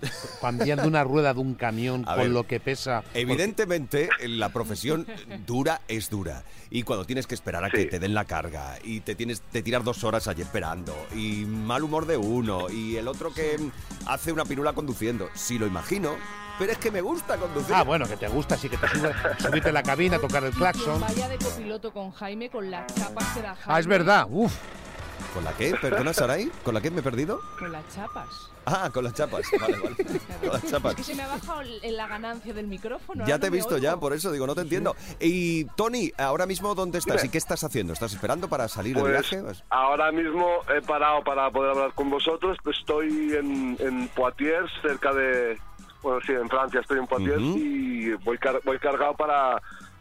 Cambiando 0.40 0.86
una 0.86 1.02
rueda 1.02 1.34
de 1.34 1.40
un 1.40 1.54
camión 1.54 2.04
A 2.06 2.14
con 2.14 2.22
ver, 2.24 2.30
lo 2.30 2.46
que 2.46 2.60
pesa. 2.60 3.02
Evidentemente, 3.14 4.08
la 4.26 4.50
profesión 4.50 5.06
dura 5.46 5.80
es 5.88 6.08
dura. 6.10 6.44
Y 6.70 6.82
cuando 6.82 7.04
tienes 7.04 7.26
que 7.26 7.34
esperar 7.34 7.64
a 7.64 7.70
que 7.70 7.86
te 7.86 7.98
den 7.98 8.14
la 8.14 8.24
carga 8.24 8.78
y 8.84 9.00
te 9.00 9.14
tienes 9.14 9.40
te 9.40 9.62
tiras 9.62 9.84
dos 9.84 10.04
horas 10.04 10.28
allí 10.28 10.42
esperando 10.42 10.94
y 11.14 11.44
mal 11.46 11.82
humor 11.82 12.06
de 12.06 12.16
uno 12.16 12.70
y 12.70 12.96
el 12.96 13.08
otro 13.08 13.32
que 13.32 13.56
hace 14.06 14.32
una 14.32 14.44
pirula 14.44 14.72
conduciendo, 14.72 15.30
sí 15.34 15.58
lo 15.58 15.66
imagino, 15.66 16.16
pero 16.58 16.72
es 16.72 16.78
que 16.78 16.90
me 16.90 17.00
gusta 17.00 17.36
conducir. 17.36 17.74
Ah, 17.74 17.82
bueno, 17.84 18.06
que 18.06 18.16
te 18.16 18.28
gusta, 18.28 18.56
sí 18.56 18.68
que 18.68 18.76
te 18.76 18.88
subes, 18.88 19.14
subirte 19.38 19.68
en 19.68 19.74
la 19.74 19.82
cabina, 19.82 20.18
tocar 20.18 20.44
el 20.44 20.52
claxon. 20.52 21.00
vaya 21.00 21.28
de 21.28 21.38
copiloto 21.38 21.92
con 21.92 22.10
Jaime 22.12 22.50
con 22.50 22.70
las 22.70 22.86
chapas 22.94 23.26
que 23.34 23.42
da 23.42 23.54
Jaime. 23.54 23.74
Ah, 23.74 23.80
es 23.80 23.86
verdad. 23.86 24.26
Uf. 24.30 24.52
¿Con 25.34 25.44
la 25.44 25.52
qué? 25.52 25.74
¿Perdona, 25.80 26.12
Saray? 26.12 26.50
¿Con 26.64 26.74
la 26.74 26.80
qué 26.80 26.90
me 26.90 27.00
he 27.00 27.02
perdido? 27.02 27.40
Con 27.58 27.70
las 27.70 27.86
chapas. 27.94 28.28
Ah, 28.64 28.90
con 28.92 29.04
las 29.04 29.14
chapas. 29.14 29.42
Vale, 29.60 29.78
vale. 29.78 29.96
Con 30.40 30.52
las 30.52 30.66
chapas. 30.66 30.92
Es 30.92 30.96
que 30.98 31.04
se 31.04 31.14
me 31.14 31.22
ha 31.22 31.28
bajado 31.28 31.62
la 31.82 32.06
ganancia 32.06 32.52
del 32.52 32.66
micrófono. 32.66 33.26
Ya 33.26 33.38
te 33.38 33.46
he 33.46 33.50
visto 33.50 33.74
oigo. 33.76 33.82
ya, 33.82 33.96
por 33.96 34.12
eso 34.12 34.30
digo, 34.30 34.46
no 34.46 34.54
te 34.54 34.60
entiendo. 34.60 34.94
Y 35.20 35.64
Tony, 35.76 36.12
ahora 36.18 36.44
mismo 36.46 36.74
¿dónde 36.74 36.98
estás? 36.98 37.16
Dime. 37.16 37.28
¿Y 37.28 37.30
qué 37.30 37.38
estás 37.38 37.64
haciendo? 37.64 37.92
¿Estás 37.94 38.12
esperando 38.12 38.48
para 38.48 38.68
salir 38.68 38.94
de 38.94 39.00
Pues 39.00 39.30
viaje? 39.30 39.42
Ahora 39.70 40.12
mismo 40.12 40.46
he 40.74 40.82
parado 40.82 41.24
para 41.24 41.50
poder 41.50 41.70
hablar 41.72 41.92
con 41.94 42.10
vosotros. 42.10 42.58
Estoy 42.70 43.34
en, 43.34 43.76
en 43.80 44.08
Poitiers, 44.08 44.70
cerca 44.82 45.12
de... 45.14 45.58
Bueno, 46.02 46.20
sí, 46.24 46.32
en 46.32 46.48
Francia 46.48 46.80
estoy 46.80 46.98
en 46.98 47.06
Poitiers 47.06 47.40
y 47.42 48.12
voy, 48.24 48.38
car- 48.38 48.60
voy 48.64 48.78
cargado 48.78 49.14
para, 49.14 49.60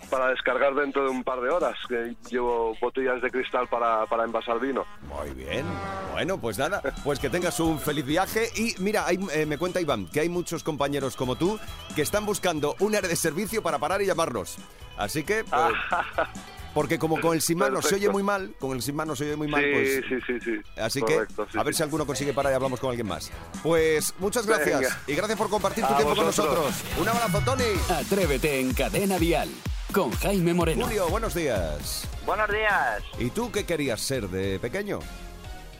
para 0.09 0.29
descargar 0.29 0.75
dentro 0.75 1.03
de 1.03 1.09
un 1.09 1.23
par 1.23 1.41
de 1.41 1.49
horas, 1.49 1.75
que 1.89 2.15
llevo 2.29 2.75
botellas 2.79 3.21
de 3.21 3.31
cristal 3.31 3.67
para, 3.67 4.05
para 4.05 4.23
envasar 4.23 4.59
vino. 4.59 4.85
Muy 5.09 5.31
bien. 5.31 5.65
Bueno, 6.11 6.37
pues 6.39 6.57
nada, 6.59 6.81
pues 7.03 7.19
que 7.19 7.29
tengas 7.29 7.59
un 7.59 7.79
feliz 7.79 8.05
viaje. 8.05 8.49
Y 8.55 8.75
mira, 8.79 9.05
hay- 9.07 9.19
eh, 9.33 9.45
me 9.47 9.57
cuenta 9.57 9.81
Iván 9.81 10.07
que 10.07 10.19
hay 10.19 10.29
muchos 10.29 10.63
compañeros 10.63 11.15
como 11.15 11.35
tú 11.35 11.59
que 11.95 12.03
están 12.03 12.25
buscando 12.25 12.75
un 12.79 12.95
área 12.95 13.09
de 13.09 13.15
servicio 13.15 13.61
para 13.63 13.79
parar 13.79 14.01
y 14.01 14.05
llamarnos. 14.05 14.57
Así 14.97 15.23
que, 15.23 15.43
pues, 15.43 15.73
porque 16.77 17.00
como 17.00 17.19
con 17.19 17.34
el 17.34 17.41
sin 17.41 17.57
manos 17.57 17.86
se 17.86 17.96
oye 17.96 18.07
muy 18.07 18.22
mal, 18.22 18.53
con 18.60 18.74
el 18.75 18.84
sin 18.84 18.96
manos 18.96 19.17
se 19.17 19.25
oye 19.25 19.36
muy 19.36 19.48
mal, 19.48 19.63
sí, 19.63 19.72
pues... 19.74 20.05
sí, 20.07 20.15
sí, 20.27 20.39
sí. 20.39 20.79
Así 20.79 21.00
Correcto, 21.01 21.46
que 21.48 21.51
sí, 21.53 21.57
a 21.57 21.63
ver 21.63 21.74
sí. 21.74 21.77
si 21.77 21.84
alguno 21.84 22.05
consigue 22.05 22.34
parar 22.34 22.51
y 22.53 22.55
hablamos 22.55 22.79
con 22.79 22.91
alguien 22.91 23.07
más. 23.07 23.31
Pues 23.63 24.13
muchas 24.19 24.46
gracias 24.46 24.79
Venga. 24.81 25.00
y 25.07 25.15
gracias 25.15 25.38
por 25.39 25.50
compartir 25.50 25.84
tu 25.88 25.91
A 25.93 25.98
tiempo 25.98 26.15
con 26.15 26.25
vosotros. 26.27 26.55
nosotros. 26.55 27.00
Un 27.01 27.07
abrazo, 27.10 27.41
Tony. 27.43 27.63
Atrévete 27.89 28.60
en 28.60 28.75
Cadena 28.75 29.17
Dial 29.17 29.50
con 29.91 30.12
Jaime 30.12 30.53
Moreno. 30.53 30.86
Julio, 30.86 31.07
buenos 31.10 31.34
días. 31.34 32.07
Buenos 32.27 32.48
días. 32.51 33.01
¿Y 33.17 33.31
tú 33.31 33.51
qué 33.51 33.65
querías 33.65 34.00
ser 34.00 34.27
de 34.29 34.60
pequeño? 34.60 35.00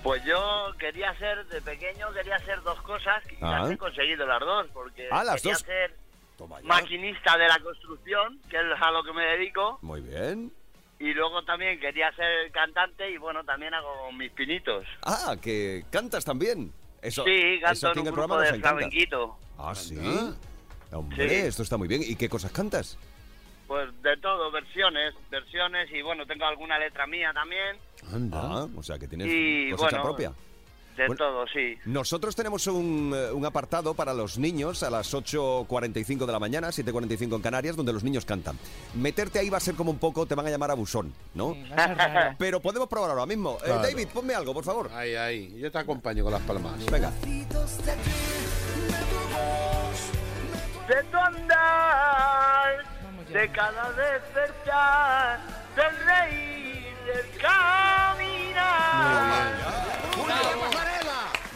Pues 0.02 0.24
yo 0.26 0.40
quería 0.80 1.14
ser, 1.20 1.46
de 1.50 1.62
pequeño, 1.62 2.12
quería 2.14 2.38
hacer 2.38 2.60
dos 2.64 2.82
cosas 2.82 3.22
y 3.32 3.36
Ah. 3.42 3.60
las 3.60 3.72
he 3.72 3.78
conseguido 3.78 4.26
las 4.26 4.40
dos, 4.40 4.66
porque 4.74 5.08
Ah, 5.12 5.24
las 5.24 5.42
quería 5.44 5.54
dos. 5.54 5.62
ser 5.62 5.96
maquinista 6.64 7.38
de 7.38 7.48
la 7.48 7.60
construcción, 7.60 8.40
que 8.50 8.58
es 8.58 8.64
a 8.82 8.92
lo 8.92 9.04
que 9.04 9.14
me 9.14 9.24
dedico, 9.24 9.78
Muy 9.84 10.02
bien. 10.02 10.52
Y 11.00 11.14
luego 11.14 11.44
también 11.44 11.80
quería 11.80 12.12
ser 12.16 12.52
cantante 12.52 13.10
y 13.12 13.18
bueno, 13.18 13.44
también 13.44 13.74
hago 13.74 14.12
mis 14.14 14.32
pinitos. 14.32 14.86
Ah, 15.04 15.36
que 15.42 15.84
cantas 15.92 16.26
también. 16.26 16.72
Eso, 17.02 17.24
sí, 17.24 17.60
canto 17.62 17.92
en 17.94 18.00
un 18.00 18.06
grupo 18.14 18.40
de 18.40 18.60
flamenquito. 18.60 19.38
Ah, 19.58 19.76
sí. 19.76 19.98
Hombre, 20.92 21.30
Sí. 21.30 21.36
esto 21.36 21.64
está 21.64 21.78
muy 21.78 21.88
bien. 21.88 22.02
¿Y 22.04 22.16
qué 22.16 22.28
cosas 22.30 22.52
cantas? 22.52 22.98
Pues 23.68 23.90
de 24.02 24.16
todo, 24.18 24.50
versiones, 24.52 25.14
versiones 25.30 25.90
y 25.92 26.02
bueno, 26.02 26.26
tengo 26.26 26.46
alguna 26.46 26.80
letra 26.80 27.06
mía 27.06 27.32
también. 27.34 27.78
Anda. 28.14 28.40
Ah, 28.42 28.68
o 28.76 28.82
sea 28.82 28.98
que 28.98 29.08
tienes 29.08 29.28
Y, 29.30 29.72
cosecha 29.72 29.98
bueno, 30.02 30.04
propia. 30.04 30.34
De 30.98 31.06
Bueno. 31.08 31.16
todo, 31.16 31.46
sí. 31.48 31.78
Nosotros 31.86 32.36
tenemos 32.36 32.66
un, 32.68 33.14
eh, 33.16 33.32
un 33.32 33.46
apartado 33.46 33.94
para 33.94 34.14
los 34.16 34.38
niños 34.40 34.82
a 34.82 34.90
las 34.90 35.14
8.45 35.14 36.26
de 36.26 36.32
la 36.32 36.40
mañana, 36.40 36.70
7.45 36.72 37.36
en 37.36 37.42
Canarias, 37.42 37.76
donde 37.76 37.94
los 37.94 38.04
niños 38.04 38.26
cantan. 38.26 38.58
Meterte 38.96 39.38
ahí 39.40 39.50
va 39.50 39.58
a 39.58 39.62
ser 39.62 39.76
como 39.76 39.92
un 39.92 40.00
poco, 40.00 40.26
te 40.26 40.34
van 40.34 40.48
a 40.48 40.50
llamar 40.50 40.72
abusón, 40.72 41.14
¿no? 41.36 41.54
Sí, 41.54 41.64
va 41.70 41.84
a 41.84 41.88
ser 41.88 41.98
raro. 41.98 42.36
Pero 42.40 42.60
podemos 42.60 42.88
probar 42.90 43.12
ahora 43.12 43.26
mismo. 43.28 43.58
Eh. 43.64 43.70
David, 43.70 44.08
ponme 44.14 44.34
algo, 44.34 44.54
por 44.56 44.64
favor. 44.64 44.90
Ahí, 44.94 45.16
ahí. 45.16 45.56
Yo 45.60 45.72
te 45.72 45.78
acompaño 45.78 46.24
con 46.24 46.34
las 46.34 46.42
palmas. 46.42 46.74
Venga. 46.92 47.12
De 50.88 51.04
tu 51.12 51.18
andar, 51.18 52.86
de 53.32 53.52
cada 53.52 53.92
despertar, 53.92 55.40
del 55.76 56.06
caminar. 57.40 58.68
Muy 60.18 60.97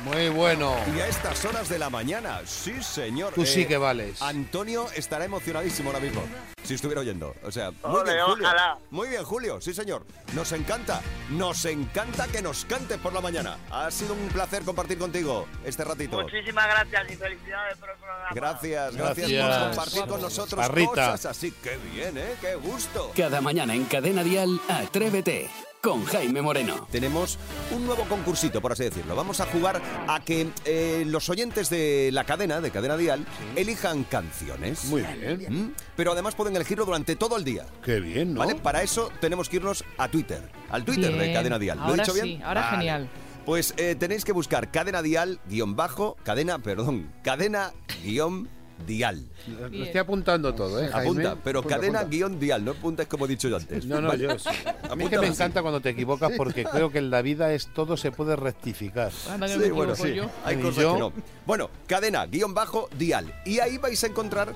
bueno. 0.05 0.75
Y 0.95 0.99
a 0.99 1.07
estas 1.07 1.43
horas 1.45 1.69
de 1.69 1.77
la 1.79 1.89
mañana, 1.89 2.41
sí, 2.45 2.81
señor. 2.81 3.33
Tú 3.33 3.45
sí 3.45 3.61
Eh, 3.61 3.67
que 3.67 3.77
vales. 3.77 4.21
Antonio 4.21 4.87
estará 4.95 5.25
emocionadísimo 5.25 5.89
ahora 5.89 5.99
mismo. 6.01 6.23
Si 6.63 6.75
estuviera 6.75 7.01
oyendo. 7.01 7.35
O 7.43 7.51
sea, 7.51 7.71
muy 7.71 8.01
Ole, 8.01 8.13
bien, 8.13 8.25
Julio. 8.25 8.45
ojalá. 8.47 8.77
Muy 8.89 9.07
bien, 9.09 9.23
Julio. 9.23 9.61
Sí, 9.61 9.73
señor. 9.73 10.05
Nos 10.33 10.51
encanta. 10.51 11.01
Nos 11.29 11.65
encanta 11.65 12.27
que 12.27 12.41
nos 12.41 12.65
cantes 12.65 12.97
por 12.99 13.13
la 13.13 13.21
mañana. 13.21 13.57
Ha 13.71 13.89
sido 13.91 14.13
un 14.13 14.27
placer 14.29 14.63
compartir 14.63 14.97
contigo 14.97 15.47
este 15.65 15.83
ratito. 15.83 16.21
Muchísimas 16.21 16.65
gracias 16.67 17.11
y 17.11 17.15
felicidades 17.15 17.77
por 17.77 17.89
el 17.89 17.95
programa. 17.97 18.29
Gracias, 18.33 18.95
gracias, 18.95 19.29
Gracias. 19.29 19.57
por 19.59 19.67
compartir 19.75 20.05
con 20.07 20.21
nosotros 20.21 20.67
Parrita. 20.67 20.89
cosas 21.11 21.25
así. 21.25 21.51
Qué 21.63 21.77
bien, 21.93 22.17
¿eh? 22.17 22.35
Qué 22.41 22.55
gusto. 22.55 23.11
Cada 23.15 23.41
mañana 23.41 23.73
en 23.75 23.85
Cadena 23.85 24.23
Dial, 24.23 24.59
Atrévete 24.69 25.49
con 25.81 26.05
Jaime 26.05 26.41
Moreno. 26.41 26.87
Tenemos 26.91 27.39
un 27.71 27.85
nuevo 27.85 28.03
concursito, 28.05 28.61
por 28.61 28.71
así 28.71 28.83
decirlo. 28.83 29.15
Vamos 29.15 29.41
a 29.41 29.47
jugar 29.47 29.81
a 30.07 30.19
que 30.19 30.47
eh, 30.65 31.03
los 31.07 31.27
oyentes 31.29 31.69
de 31.69 32.11
la 32.13 32.23
cadena, 32.23 32.61
de 32.61 32.69
Cadena 32.69 32.97
Dial, 32.97 33.25
elijan 33.55 34.03
canciones. 34.03 34.85
Muy 34.85 35.01
bien. 35.01 35.47
¿Mm? 35.49 35.73
Pero 35.95 36.11
además 36.11 36.35
pueden 36.35 36.55
elegirlo 36.55 36.85
durante 36.85 37.15
todo 37.15 37.35
el 37.35 37.43
día. 37.43 37.65
Qué 37.83 37.99
bien, 37.99 38.35
¿no? 38.35 38.41
¿Vale? 38.41 38.55
Para 38.55 38.83
eso 38.83 39.11
tenemos 39.19 39.49
que 39.49 39.57
irnos 39.57 39.83
a 39.97 40.07
Twitter, 40.07 40.41
al 40.69 40.85
Twitter 40.85 41.17
de. 41.17 41.33
Cadena 41.33 41.57
Dial. 41.57 41.79
¿Lo 41.79 41.95
he 41.95 41.97
dicho 41.97 42.13
bien? 42.13 42.25
sí, 42.25 42.39
ahora 42.43 42.61
Vale. 42.61 42.77
genial. 42.77 43.09
Pues 43.45 43.73
eh, 43.77 43.95
tenéis 43.95 44.23
que 44.23 44.33
buscar 44.33 44.69
Cadena 44.69 45.01
Dial, 45.01 45.39
guion 45.47 45.75
bajo, 45.75 46.15
cadena, 46.23 46.59
perdón, 46.59 47.11
cadena, 47.23 47.71
guion, 48.03 48.47
dial. 48.81 49.25
Lo 49.47 49.83
estoy 49.83 49.99
apuntando 49.99 50.53
todo, 50.53 50.79
¿eh, 50.83 50.87
Jaime? 50.89 51.09
Apunta, 51.25 51.37
pero 51.43 51.59
Apunta, 51.59 51.75
cadena, 51.77 51.99
apunta. 51.99 52.15
guion, 52.15 52.39
dial, 52.39 52.65
no 52.65 52.71
apuntes 52.71 53.07
como 53.07 53.25
he 53.25 53.27
dicho 53.29 53.47
yo 53.49 53.57
antes. 53.57 53.85
No, 53.85 54.01
no, 54.01 54.09
Vale. 54.09 54.23
yo 54.23 54.39
sí. 54.39 54.49
A 54.89 54.95
mí 54.95 55.03
es 55.05 55.09
que 55.09 55.17
me 55.19 55.27
así. 55.27 55.33
encanta 55.35 55.61
cuando 55.61 55.79
te 55.81 55.89
equivocas 55.89 56.31
porque 56.37 56.63
creo 56.71 56.91
que 56.91 56.97
en 56.99 57.09
la 57.09 57.21
vida 57.21 57.53
es 57.53 57.67
todo 57.73 57.97
se 57.97 58.11
puede 58.11 58.35
rectificar. 58.35 59.11
Anda 59.29 59.47
que 59.47 59.53
Sí, 59.59 59.69
bueno, 59.71 59.95
sí. 59.95 60.13
yo. 60.15 60.29
Hay 60.45 60.57
cosas 60.57 60.83
yo- 60.83 60.93
que 60.93 60.99
no. 60.99 61.13
Bueno, 61.45 61.69
cadena, 61.87 62.25
guion 62.25 62.53
bajo, 62.53 62.89
dial. 62.97 63.33
Y 63.45 63.59
ahí 63.59 63.77
vais 63.77 64.03
a 64.03 64.07
encontrar 64.07 64.53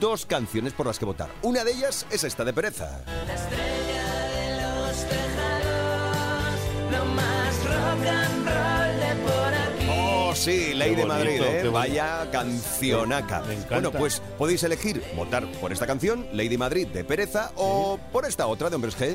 dos 0.00 0.26
canciones 0.26 0.72
por 0.72 0.86
las 0.86 0.98
que 0.98 1.04
votar. 1.04 1.28
Una 1.42 1.64
de 1.64 1.72
ellas 1.72 2.06
es 2.10 2.24
esta 2.24 2.44
de 2.44 2.52
pereza. 2.52 3.02
Oh, 10.32 10.34
sí, 10.34 10.72
Ley 10.72 10.94
de 10.94 11.04
Madrid, 11.04 11.42
¿eh? 11.42 11.68
Vaya 11.68 12.26
cancionaca. 12.32 13.42
Me 13.42 13.52
encanta. 13.52 13.74
Bueno, 13.74 13.92
pues 13.92 14.22
podéis 14.38 14.62
elegir 14.62 15.02
votar 15.14 15.46
por 15.60 15.72
esta 15.72 15.86
canción, 15.86 16.26
Lady 16.32 16.56
Madrid 16.56 16.88
de 16.88 17.04
Pereza, 17.04 17.52
o 17.56 17.98
por 18.10 18.24
esta 18.24 18.46
otra 18.46 18.70
de 18.70 18.76
Hombres 18.76 18.96
G. 18.98 19.14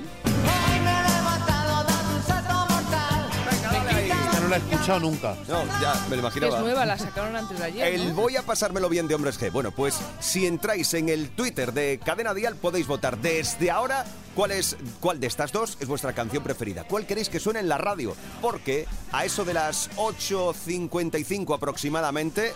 no 4.48 4.52
la 4.52 4.64
he 4.64 4.70
escuchado 4.70 5.00
nunca. 5.00 5.36
No, 5.48 5.66
ya 5.82 5.94
me 6.10 6.16
lo 6.16 6.22
Que 6.22 6.28
es 6.30 6.36
imaginaba. 6.36 6.60
nueva, 6.60 6.86
la 6.86 6.98
sacaron 6.98 7.36
antes 7.36 7.60
de 7.60 7.66
ayer. 7.66 7.94
El 7.94 8.10
¿no? 8.10 8.16
voy 8.16 8.38
a 8.38 8.44
pasármelo 8.44 8.88
bien 8.90 9.08
de 9.08 9.16
Hombres 9.16 9.40
G. 9.40 9.52
Bueno, 9.52 9.72
pues 9.72 10.00
si 10.20 10.46
entráis 10.48 10.94
en 10.94 11.10
el 11.10 11.30
Twitter 11.32 11.74
de 11.74 12.00
Cadena 12.04 12.34
Dial 12.34 12.56
podéis 12.56 12.88
votar 12.88 13.18
desde 13.20 13.70
ahora 13.72 14.06
cuál 14.36 14.52
es 14.52 14.78
cuál 15.02 15.20
de 15.20 15.28
estas 15.28 15.52
dos 15.52 15.78
es 15.80 15.88
vuestra 15.88 16.14
canción 16.14 16.44
preferida. 16.44 16.86
¿Cuál 16.86 17.06
queréis 17.06 17.30
que 17.30 17.40
suene 17.40 17.60
en 17.60 17.68
la 17.68 17.78
radio? 17.78 18.16
Porque 18.42 18.86
a 19.12 19.26
eso 19.26 19.44
de 19.44 19.54
las 19.54 19.90
8.55 19.98 21.54
aproximadamente, 21.56 22.54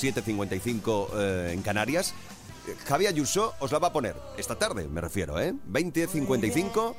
7.55 0.00 1.08
eh, 1.14 1.50
en 1.52 1.62
Canarias, 1.62 2.14
eh, 2.66 2.74
Javi 2.86 3.06
Ayuso 3.06 3.54
os 3.60 3.72
la 3.72 3.78
va 3.78 3.88
a 3.88 3.92
poner 3.92 4.16
esta 4.38 4.58
tarde, 4.58 4.88
me 4.88 5.00
refiero, 5.02 5.38
¿eh? 5.38 5.52
20.55 5.70 6.94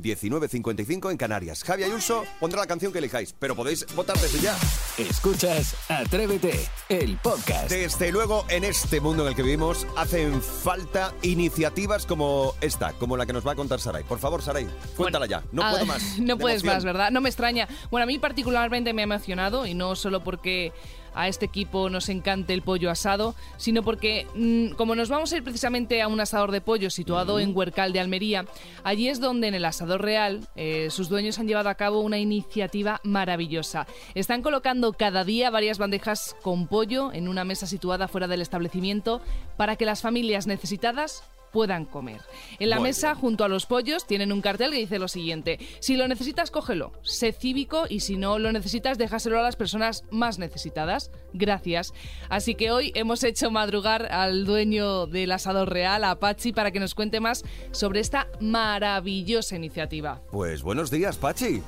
19.55 0.00 1.10
en 1.10 1.16
Canarias. 1.16 1.62
Javi 1.64 1.84
Ayuso 1.84 2.24
pondrá 2.40 2.60
la 2.60 2.66
canción 2.66 2.92
que 2.92 2.98
elijáis, 2.98 3.34
pero 3.38 3.54
podéis 3.54 3.86
votar 3.94 4.16
desde 4.18 4.40
ya. 4.40 4.56
Escuchas 4.98 5.74
Atrévete, 5.88 6.68
el 6.88 7.16
podcast. 7.18 7.70
Desde 7.70 8.12
luego, 8.12 8.44
en 8.48 8.64
este 8.64 9.00
mundo 9.00 9.22
en 9.24 9.30
el 9.30 9.34
que 9.34 9.42
vivimos, 9.42 9.86
hacen 9.96 10.40
falta 10.42 11.12
iniciativas 11.22 12.06
como 12.06 12.54
esta, 12.60 12.92
como 12.94 13.16
la 13.16 13.26
que 13.26 13.32
nos 13.32 13.46
va 13.46 13.52
a 13.52 13.56
contar 13.56 13.80
Saray. 13.80 14.04
Por 14.04 14.18
favor, 14.18 14.42
Saray, 14.42 14.66
cuéntala 14.96 15.26
ya. 15.26 15.42
No 15.52 15.62
Ah, 15.62 15.70
puedo 15.72 15.86
más. 15.86 16.18
No 16.18 16.36
De 16.36 16.40
puedes 16.40 16.62
emoción. 16.62 16.76
más, 16.76 16.84
¿verdad? 16.84 17.10
No 17.10 17.20
me 17.20 17.28
extraña. 17.28 17.68
Bueno, 17.90 18.04
a 18.04 18.06
mí 18.06 18.18
particularmente 18.18 18.92
me 18.92 19.02
ha 19.02 19.04
emocionado 19.04 19.66
y 19.66 19.74
no 19.74 19.96
solo 19.96 20.22
porque 20.22 20.72
a 21.14 21.28
este 21.28 21.46
equipo 21.46 21.88
nos 21.90 22.08
encante 22.08 22.52
el 22.54 22.62
pollo 22.62 22.90
asado, 22.90 23.34
sino 23.56 23.82
porque 23.82 24.26
mm, 24.34 24.74
como 24.76 24.94
nos 24.94 25.08
vamos 25.08 25.32
a 25.32 25.36
ir 25.36 25.44
precisamente 25.44 26.02
a 26.02 26.08
un 26.08 26.20
asador 26.20 26.50
de 26.50 26.60
pollo 26.60 26.90
situado 26.90 27.40
en 27.40 27.56
Huercal 27.56 27.92
de 27.92 28.00
Almería, 28.00 28.46
allí 28.82 29.08
es 29.08 29.20
donde 29.20 29.48
en 29.48 29.54
el 29.54 29.64
asador 29.64 30.02
real 30.02 30.48
eh, 30.56 30.88
sus 30.90 31.08
dueños 31.08 31.38
han 31.38 31.48
llevado 31.48 31.68
a 31.68 31.74
cabo 31.74 32.00
una 32.00 32.18
iniciativa 32.18 33.00
maravillosa. 33.04 33.86
Están 34.14 34.42
colocando 34.42 34.92
cada 34.92 35.24
día 35.24 35.50
varias 35.50 35.78
bandejas 35.78 36.36
con 36.42 36.66
pollo 36.66 37.12
en 37.12 37.28
una 37.28 37.44
mesa 37.44 37.66
situada 37.66 38.08
fuera 38.08 38.28
del 38.28 38.42
establecimiento 38.42 39.20
para 39.56 39.76
que 39.76 39.86
las 39.86 40.02
familias 40.02 40.46
necesitadas 40.46 41.24
puedan 41.54 41.84
comer. 41.84 42.20
En 42.58 42.68
la 42.68 42.80
Muy 42.80 42.88
mesa, 42.88 43.12
bien. 43.12 43.20
junto 43.20 43.44
a 43.44 43.48
los 43.48 43.64
pollos, 43.66 44.08
tienen 44.08 44.32
un 44.32 44.42
cartel 44.42 44.72
que 44.72 44.78
dice 44.78 44.98
lo 44.98 45.06
siguiente. 45.06 45.60
Si 45.78 45.96
lo 45.96 46.08
necesitas, 46.08 46.50
cógelo. 46.50 46.90
Sé 47.02 47.30
cívico 47.30 47.84
y 47.88 48.00
si 48.00 48.16
no 48.16 48.40
lo 48.40 48.50
necesitas, 48.50 48.98
déjaselo 48.98 49.38
a 49.38 49.42
las 49.42 49.54
personas 49.54 50.02
más 50.10 50.40
necesitadas. 50.40 51.12
Gracias. 51.32 51.94
Así 52.28 52.56
que 52.56 52.72
hoy 52.72 52.90
hemos 52.96 53.22
hecho 53.22 53.52
madrugar 53.52 54.12
al 54.12 54.44
dueño 54.46 55.06
del 55.06 55.30
asador 55.30 55.70
real, 55.70 56.02
a 56.02 56.18
Pachi, 56.18 56.52
para 56.52 56.72
que 56.72 56.80
nos 56.80 56.96
cuente 56.96 57.20
más 57.20 57.44
sobre 57.70 58.00
esta 58.00 58.26
maravillosa 58.40 59.54
iniciativa. 59.54 60.20
Pues 60.32 60.64
buenos 60.64 60.90
días, 60.90 61.18
Pachi. 61.18 61.62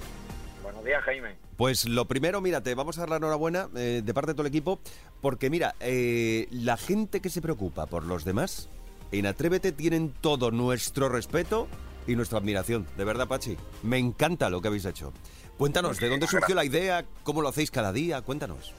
Buenos 0.65 0.85
días, 0.85 1.01
Jaime. 1.05 1.37
Pues 1.57 1.87
lo 1.89 2.07
primero, 2.07 2.41
mírate, 2.41 2.75
vamos 2.75 2.99
a 2.99 3.03
dar 3.03 3.11
la 3.11 3.17
enhorabuena 3.17 3.69
eh, 3.77 4.03
de 4.05 4.15
parte 4.15 4.33
de 4.33 4.35
todo 4.35 4.43
el 4.43 4.49
equipo, 4.49 4.79
porque 5.23 5.49
mira, 5.49 5.75
eh, 5.81 6.49
la 6.51 6.77
gente 6.77 7.21
que 7.21 7.31
se 7.31 7.41
preocupa 7.41 7.87
por 7.87 8.05
los 8.05 8.25
demás, 8.25 8.69
en 9.13 9.27
Atrévete 9.27 9.73
tienen 9.73 10.13
todo 10.13 10.51
nuestro 10.51 11.09
respeto 11.09 11.69
y 12.07 12.17
nuestra 12.17 12.39
admiración. 12.39 12.87
De 12.97 13.05
verdad, 13.05 13.29
Pachi, 13.29 13.57
me 13.83 13.99
encanta 13.99 14.51
lo 14.51 14.61
que 14.61 14.69
habéis 14.69 14.85
hecho. 14.85 15.13
Cuéntanos, 15.59 15.99
¿de 15.99 16.09
dónde 16.09 16.27
surgió 16.27 16.55
la 16.55 16.65
idea? 16.65 17.05
¿Cómo 17.23 17.43
lo 17.43 17.49
hacéis 17.49 17.71
cada 17.71 17.93
día? 17.93 18.23
Cuéntanos. 18.23 18.75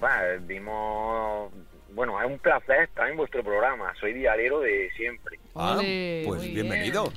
Bueno, 0.00 0.46
vimos... 0.46 1.52
Bueno, 1.94 2.18
es 2.22 2.26
un 2.26 2.38
placer 2.38 2.84
estar 2.84 3.10
en 3.10 3.18
vuestro 3.18 3.44
programa. 3.44 3.92
Soy 4.00 4.14
diarero 4.14 4.60
de 4.60 4.90
siempre. 4.96 5.38
Ah, 5.54 5.74
pues 5.76 6.40
muy 6.40 6.48
bienvenido. 6.48 7.12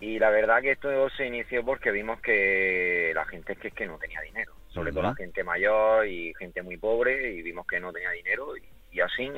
Y 0.00 0.18
la 0.18 0.30
verdad 0.30 0.62
que 0.62 0.70
esto 0.72 0.88
se 1.10 1.26
inició 1.26 1.62
porque 1.62 1.90
vimos 1.90 2.20
que 2.22 3.12
la 3.14 3.26
gente 3.26 3.52
es 3.52 3.58
que, 3.58 3.68
es 3.68 3.74
que 3.74 3.86
no 3.86 3.98
tenía 3.98 4.22
dinero. 4.22 4.54
Sobre 4.68 4.92
todo 4.92 5.02
la 5.02 5.14
gente 5.14 5.44
mayor 5.44 6.06
y 6.06 6.32
gente 6.38 6.62
muy 6.62 6.78
pobre. 6.78 7.34
Y 7.34 7.42
vimos 7.42 7.66
que 7.66 7.78
no 7.78 7.92
tenía 7.92 8.12
dinero. 8.12 8.56
Y, 8.56 8.62
y 8.96 9.00
así 9.00 9.28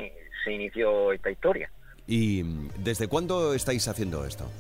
se 0.44 0.52
inició 0.52 1.12
esta 1.12 1.30
historia. 1.30 1.68
¿Y 2.07 2.43
desde 2.79 3.09
cuándo 3.09 3.55
estáis 3.55 3.87
haciendo 3.89 4.25
esto? 4.25 4.51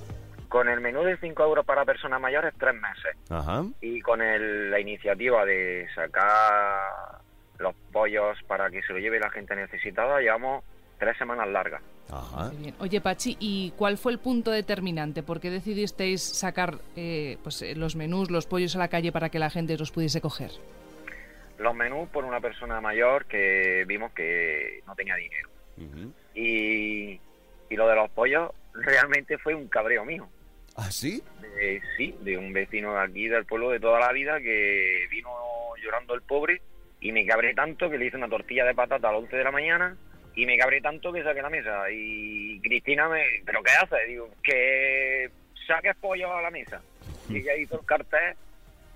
Con 0.48 0.68
el 0.68 0.80
menú 0.80 1.02
de 1.02 1.16
5 1.18 1.42
euros 1.44 1.64
para 1.66 1.84
personas 1.84 2.20
mayores, 2.20 2.54
tres 2.58 2.74
meses. 2.74 3.16
Ajá. 3.28 3.64
Y 3.80 4.00
con 4.00 4.22
el- 4.22 4.70
la 4.70 4.80
iniciativa 4.80 5.44
de 5.44 5.86
sacar 5.94 7.20
los 7.58 7.74
pollos 7.92 8.38
para 8.46 8.70
que 8.70 8.82
se 8.82 8.92
lo 8.92 8.98
lleve 8.98 9.18
la 9.20 9.30
gente 9.30 9.54
necesitada, 9.56 10.20
llevamos 10.20 10.64
tres 10.98 11.16
semanas 11.18 11.48
largas. 11.48 11.82
Ajá. 12.10 12.48
Muy 12.52 12.56
bien. 12.56 12.74
Oye, 12.78 13.00
Pachi, 13.00 13.36
¿y 13.40 13.72
cuál 13.76 13.98
fue 13.98 14.12
el 14.12 14.18
punto 14.18 14.50
determinante? 14.50 15.22
¿Por 15.22 15.40
qué 15.40 15.50
decidisteis 15.50 16.22
sacar 16.22 16.78
eh, 16.94 17.38
pues, 17.42 17.62
eh, 17.62 17.74
los 17.74 17.96
menús, 17.96 18.30
los 18.30 18.46
pollos 18.46 18.76
a 18.76 18.78
la 18.78 18.88
calle 18.88 19.10
para 19.12 19.28
que 19.28 19.38
la 19.38 19.50
gente 19.50 19.76
los 19.76 19.90
pudiese 19.90 20.20
coger? 20.20 20.50
Los 21.58 21.74
menús 21.74 22.08
por 22.10 22.24
una 22.24 22.40
persona 22.40 22.80
mayor 22.80 23.24
que 23.26 23.84
vimos 23.88 24.12
que 24.12 24.82
no 24.86 24.94
tenía 24.94 25.16
dinero. 25.16 25.48
Ujú. 25.78 26.12
Y, 26.34 27.18
y 27.70 27.76
lo 27.76 27.88
de 27.88 27.94
los 27.96 28.10
pollos 28.10 28.50
realmente 28.74 29.38
fue 29.38 29.54
un 29.54 29.68
cabreo 29.68 30.04
mío. 30.04 30.28
¿Ah, 30.76 30.90
sí? 30.90 31.22
De- 31.40 31.80
sí, 31.96 32.14
de 32.20 32.36
un 32.36 32.52
vecino 32.52 32.94
de 32.94 33.00
aquí 33.00 33.28
del 33.28 33.46
pueblo 33.46 33.70
de 33.70 33.80
toda 33.80 33.98
la 34.00 34.12
vida 34.12 34.38
que 34.40 35.06
vino 35.10 35.30
llorando 35.82 36.14
el 36.14 36.22
pobre 36.22 36.60
y 37.00 37.12
me 37.12 37.26
cabré 37.26 37.54
tanto 37.54 37.88
que 37.90 37.98
le 37.98 38.06
hice 38.06 38.16
una 38.16 38.28
tortilla 38.28 38.64
de 38.64 38.74
patata 38.74 39.08
a 39.08 39.12
las 39.12 39.22
11 39.22 39.36
de 39.36 39.44
la 39.44 39.50
mañana 39.52 39.96
Y 40.34 40.44
me 40.44 40.58
cabré 40.58 40.80
tanto 40.82 41.12
que 41.12 41.22
saqué 41.22 41.40
la 41.40 41.48
mesa. 41.48 41.90
Y 41.90 42.60
Cristina 42.60 43.08
me... 43.08 43.22
¿Pero 43.46 43.62
qué 43.62 43.72
hace? 43.72 44.06
Digo, 44.06 44.28
que 44.42 45.30
saques 45.66 45.96
pollo 45.96 46.30
a 46.34 46.42
la 46.42 46.50
mesa. 46.50 46.82
Y 47.30 47.38
ella 47.38 47.56
hizo 47.56 47.80
el 47.80 47.86
cartel 47.86 48.34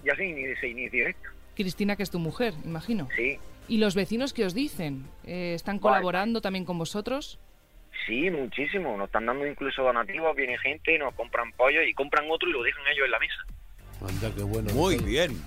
y 0.04 0.10
así 0.10 0.54
se 0.60 0.68
inició 0.68 1.08
esto. 1.08 1.28
Cristina, 1.56 1.96
que 1.96 2.02
es 2.02 2.10
tu 2.10 2.18
mujer, 2.18 2.52
imagino. 2.64 3.08
Sí, 3.16 3.38
¿Y 3.68 3.78
los 3.78 3.94
vecinos 3.94 4.32
qué 4.34 4.44
os 4.44 4.52
dicen? 4.54 5.04
Eh, 5.24 5.52
¿Están 5.54 5.78
colaborando 5.78 6.40
también 6.40 6.64
con 6.64 6.76
vosotros? 6.76 7.38
Sí, 8.06 8.30
muchísimo. 8.30 8.96
Nos 8.96 9.06
están 9.06 9.26
dando 9.26 9.46
incluso 9.46 9.82
donativos, 9.82 10.34
viene 10.36 10.58
gente, 10.58 10.98
nos 10.98 11.14
compran 11.14 11.52
pollo 11.52 11.82
y 11.82 11.94
compran 11.94 12.24
otro 12.30 12.48
y 12.48 12.52
lo 12.52 12.62
dejan 12.62 12.82
ellos 12.92 13.04
en 13.06 13.10
la 13.10 13.18
mesa. 13.18 13.46
Anda, 14.00 14.34
qué 14.34 14.42
bueno. 14.42 14.72
Muy 14.72 14.96
bien. 14.98 15.40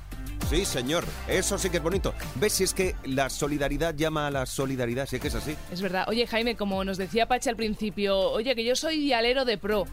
Sí, 0.49 0.65
señor. 0.65 1.03
Eso 1.27 1.57
sí 1.57 1.69
que 1.69 1.77
es 1.77 1.83
bonito. 1.83 2.13
¿Ves 2.35 2.53
si 2.53 2.63
es 2.63 2.73
que 2.73 2.95
la 3.05 3.29
solidaridad 3.29 3.95
llama 3.95 4.27
a 4.27 4.31
la 4.31 4.45
solidaridad? 4.45 5.07
Si 5.07 5.15
es 5.15 5.21
que 5.21 5.29
es 5.29 5.35
así. 5.35 5.55
Es 5.71 5.81
verdad. 5.81 6.05
Oye, 6.07 6.27
Jaime, 6.27 6.55
como 6.55 6.83
nos 6.83 6.97
decía 6.97 7.27
Pachi 7.27 7.49
al 7.49 7.55
principio, 7.55 8.17
oye, 8.17 8.53
que 8.53 8.63
yo 8.63 8.75
soy 8.75 8.99
dialero 8.99 9.45
de 9.45 9.57
pro. 9.57 9.85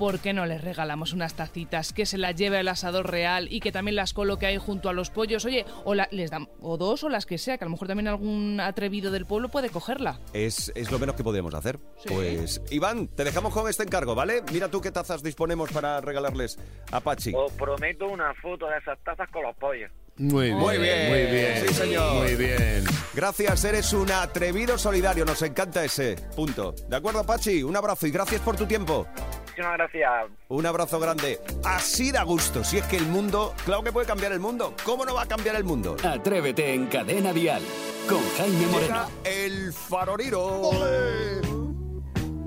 ¿Por 0.00 0.18
qué 0.20 0.32
no 0.32 0.46
les 0.46 0.64
regalamos 0.64 1.12
unas 1.12 1.34
tacitas 1.34 1.92
que 1.92 2.06
se 2.06 2.16
las 2.16 2.34
lleve 2.34 2.56
al 2.56 2.68
asador 2.68 3.10
real 3.10 3.48
y 3.50 3.60
que 3.60 3.70
también 3.70 3.96
las 3.96 4.14
coloque 4.14 4.46
ahí 4.46 4.56
junto 4.56 4.88
a 4.88 4.94
los 4.94 5.10
pollos? 5.10 5.44
Oye, 5.44 5.66
o 5.84 5.94
la- 5.94 6.08
les 6.10 6.30
dan 6.30 6.48
o 6.62 6.78
dos 6.78 7.04
o 7.04 7.10
las 7.10 7.26
que 7.26 7.36
sea, 7.36 7.58
que 7.58 7.64
a 7.64 7.66
lo 7.66 7.72
mejor 7.72 7.86
también 7.86 8.08
algún 8.08 8.60
atrevido 8.60 9.10
del 9.10 9.26
pueblo 9.26 9.50
puede 9.50 9.68
cogerla. 9.68 10.18
Es, 10.32 10.72
es 10.74 10.90
lo 10.90 10.98
menos 10.98 11.16
que 11.16 11.22
podemos 11.22 11.52
hacer. 11.52 11.78
Sí. 11.98 12.14
Pues, 12.14 12.62
Iván, 12.70 13.08
te 13.08 13.24
dejamos 13.24 13.52
con 13.52 13.68
este 13.68 13.82
encargo, 13.82 14.14
¿vale? 14.14 14.42
Mira 14.50 14.70
tú 14.70 14.80
qué 14.80 14.90
tazas 14.90 15.22
disponemos 15.22 15.70
para 15.70 16.00
regalarles 16.00 16.58
a 16.92 17.00
Pachi. 17.00 17.34
Os 17.34 17.52
prometo 17.52 18.06
una 18.08 18.32
foto 18.40 18.68
de 18.68 18.78
esas 18.78 18.98
tazas 19.04 19.28
con 19.30 19.42
los 19.42 19.54
pollos. 19.56 19.90
Muy 20.20 20.46
bien. 20.46 20.58
Muy 20.58 20.76
bien. 20.76 21.08
Muy 21.08 21.22
bien. 21.32 21.66
Sí, 21.66 21.74
señor. 21.74 22.14
Muy 22.22 22.36
bien. 22.36 22.84
Gracias, 23.14 23.64
eres 23.64 23.92
un 23.94 24.10
atrevido 24.12 24.76
solidario. 24.76 25.24
Nos 25.24 25.40
encanta 25.40 25.82
ese 25.82 26.16
punto. 26.36 26.74
¿De 26.88 26.96
acuerdo, 26.96 27.24
Pachi? 27.24 27.62
Un 27.62 27.74
abrazo 27.74 28.06
y 28.06 28.10
gracias 28.10 28.42
por 28.42 28.54
tu 28.54 28.66
tiempo. 28.66 29.06
Muchísimas 29.46 29.78
gracias. 29.78 30.10
Un 30.48 30.66
abrazo 30.66 31.00
grande. 31.00 31.40
Así 31.64 32.12
da 32.12 32.22
gusto. 32.22 32.62
Si 32.62 32.76
es 32.76 32.84
que 32.84 32.98
el 32.98 33.06
mundo, 33.06 33.54
claro 33.64 33.82
que 33.82 33.92
puede 33.92 34.06
cambiar 34.06 34.32
el 34.32 34.40
mundo. 34.40 34.74
¿Cómo 34.84 35.06
no 35.06 35.14
va 35.14 35.22
a 35.22 35.26
cambiar 35.26 35.56
el 35.56 35.64
mundo? 35.64 35.96
Atrévete 36.04 36.74
en 36.74 36.86
Cadena 36.86 37.32
Dial 37.32 37.62
con 38.06 38.20
Jaime 38.36 38.66
Moreno. 38.66 38.80
Llega 38.80 39.08
el 39.24 39.72
faroriro. 39.72 41.59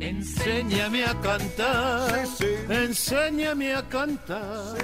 Enséñame 0.03 1.05
a 1.05 1.19
cantar. 1.21 2.25
Enséñame 2.69 3.73
a 3.73 3.87
cantar. 3.87 4.77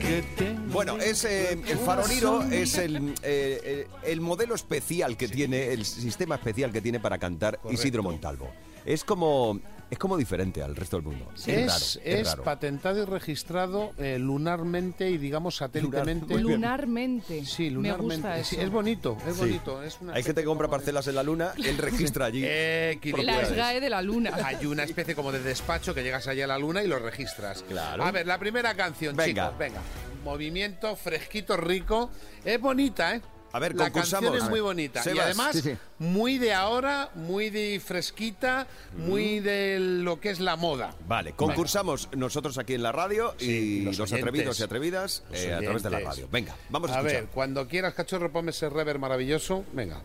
Que 0.00 0.24
tengo 0.36 0.72
Bueno, 0.72 0.96
es, 0.98 1.24
eh, 1.24 1.52
el 1.52 1.78
faroriro 1.78 2.42
es 2.44 2.78
el, 2.78 3.10
eh, 3.10 3.14
eh, 3.22 3.86
el 4.04 4.22
modelo 4.22 4.54
especial 4.54 5.18
que 5.18 5.28
tiene, 5.28 5.72
el 5.72 5.84
sistema 5.84 6.36
especial 6.36 6.72
que 6.72 6.80
tiene 6.80 6.98
para 6.98 7.18
cantar 7.18 7.60
Isidro 7.70 8.02
Montalvo. 8.02 8.50
Es 8.84 9.04
como, 9.04 9.58
es 9.90 9.98
como 9.98 10.16
diferente 10.16 10.62
al 10.62 10.76
resto 10.76 10.96
del 10.98 11.06
mundo. 11.06 11.30
Es, 11.34 11.46
raro, 11.46 11.74
es 11.76 12.00
es 12.04 12.26
raro. 12.28 12.42
patentado 12.44 13.02
y 13.02 13.04
registrado 13.04 13.92
eh, 13.98 14.18
lunarmente 14.18 15.08
y 15.10 15.18
digamos 15.18 15.56
satélitement. 15.56 16.30
Lunarmente. 16.30 17.44
Sí, 17.44 17.70
lunarmente. 17.70 18.28
Me 18.28 18.34
gusta 18.36 18.44
Sí, 18.44 18.56
eso. 18.56 18.64
es 18.64 18.70
bonito, 18.70 19.16
es 19.26 19.34
Sí. 19.34 19.40
bonito. 19.40 19.82
Es 19.82 19.98
una 20.00 20.14
Hay 20.14 20.22
gente 20.22 20.40
que 20.42 20.46
compra 20.46 20.68
parcelas 20.68 21.06
en 21.06 21.14
la 21.14 21.22
luna, 21.22 21.52
él 21.56 21.78
registra 21.78 22.26
allí. 22.26 22.42
Eh, 22.46 22.98
Las. 23.22 23.52
GAE 23.52 23.80
de 23.80 23.88
la 23.90 24.02
luna. 24.02 24.30
Hay 24.44 24.66
una 24.66 24.84
especie 24.84 25.14
como 25.14 25.32
de 25.32 25.40
despacho 25.40 25.94
que 25.94 26.02
llegas 26.02 26.26
allí 26.28 26.42
a 26.42 26.46
la 26.46 26.58
luna 26.58 26.82
y 26.82 26.86
lo 26.86 26.98
registras. 26.98 27.62
Claro. 27.62 28.04
A 28.04 28.10
ver, 28.10 28.26
la 28.26 28.38
primera 28.38 28.74
canción, 28.74 29.16
Venga. 29.16 29.44
chicos, 29.46 29.58
venga. 29.58 29.80
Movimiento 30.24 30.96
fresquito, 30.96 31.56
rico. 31.56 32.10
Es 32.44 32.60
bonita, 32.60 33.14
¿eh? 33.16 33.20
A 33.54 33.60
ver, 33.60 33.76
la 33.76 33.84
concursamos. 33.84 34.30
canción 34.30 34.36
es 34.36 34.42
A 34.42 34.50
muy 34.50 34.60
bonita. 34.60 35.00
Y 35.06 35.16
además, 35.16 35.52
Sí, 35.54 35.62
sí. 35.62 35.76
muy 36.00 36.38
de 36.38 36.52
ahora, 36.52 37.10
muy 37.14 37.50
de 37.50 37.80
fresquita, 37.80 38.66
muy 38.96 39.38
de 39.38 39.78
lo 39.78 40.18
que 40.18 40.30
es 40.30 40.40
la 40.40 40.56
moda. 40.56 40.92
Vale, 41.06 41.34
concursamos 41.34 42.08
nosotros 42.16 42.58
aquí 42.58 42.74
en 42.74 42.82
la 42.82 42.90
radio 42.90 43.32
Sí, 43.38 43.46
y 43.46 43.80
los 43.82 44.12
atrevidos 44.12 44.58
y 44.58 44.62
atrevidas 44.64 45.22
eh, 45.32 45.52
a 45.54 45.60
través 45.60 45.84
de 45.84 45.90
la 45.90 46.00
radio. 46.00 46.28
Venga, 46.32 46.56
vamos 46.68 46.90
a, 46.90 46.94
A 46.94 46.96
escuchar. 46.98 47.20
ver, 47.22 47.30
cuando 47.30 47.68
quieras, 47.68 47.94
cachorro, 47.94 48.32
ponme 48.32 48.50
ese 48.50 48.68
rever 48.68 48.98
maravilloso. 48.98 49.64
Venga. 49.72 50.02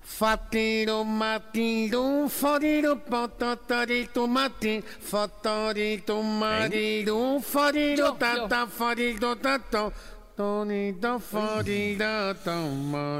Fatiro 0.00 1.04
mati, 1.04 1.90
tata, 8.18 8.66
tato. 9.36 9.92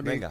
Venga. 0.05 0.31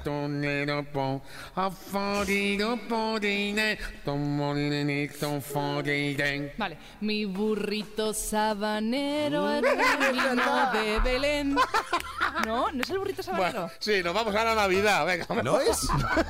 Vale, 6.58 6.78
mi 7.02 7.26
burrito 7.26 8.14
sabanero 8.14 9.52
es 9.58 9.64
camino 9.64 10.72
de 10.72 11.00
Belén. 11.04 11.58
¿No? 12.46 12.72
¿No 12.72 12.84
es 12.84 12.90
el 12.90 13.00
burrito 13.00 13.24
sabanero? 13.24 13.62
Bueno, 13.62 13.72
sí, 13.80 14.02
nos 14.04 14.14
vamos 14.14 14.36
a 14.36 14.44
la 14.44 14.56
Navidad, 14.56 15.06
venga. 15.06 15.26
¿No 15.44 15.60
es? 15.60 15.80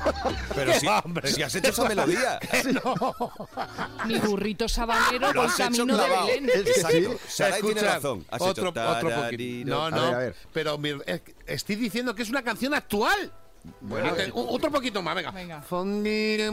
Pero 0.54 0.74
si, 0.74 0.86
hombre. 0.86 1.30
si 1.32 1.42
has 1.42 1.54
hecho 1.54 1.68
esa 1.70 1.84
melodía. 1.88 2.38
Mi 4.06 4.18
burrito 4.18 4.68
sabanero 4.68 5.30
hecho 5.30 5.56
camino 5.56 5.96
de. 5.96 6.08
Belén. 6.08 6.50
Es 6.54 6.62
que 6.62 6.74
sí. 6.74 7.04
Exacto. 7.04 7.66
Tiene 7.66 7.80
razón. 7.82 8.26
Has 8.30 8.40
otro, 8.40 8.68
hecho 8.70 8.80
otro 8.96 9.10
poquito. 9.22 9.68
No, 9.70 9.86
A 9.86 9.90
no. 9.90 10.02
ver, 10.02 10.14
a 10.14 10.18
ver. 10.18 10.36
Pero 10.52 10.78
mi- 10.78 10.98
estoy 11.46 11.76
diciendo 11.76 12.14
que 12.14 12.22
es 12.22 12.30
una 12.30 12.42
canción 12.42 12.74
actual. 12.74 13.32
Bueno, 13.80 14.12
te- 14.14 14.30
otro 14.34 14.70
poquito 14.70 15.02
más, 15.02 15.14
venga. 15.14 15.30
Venga. 15.30 15.62
Es. 15.62 16.50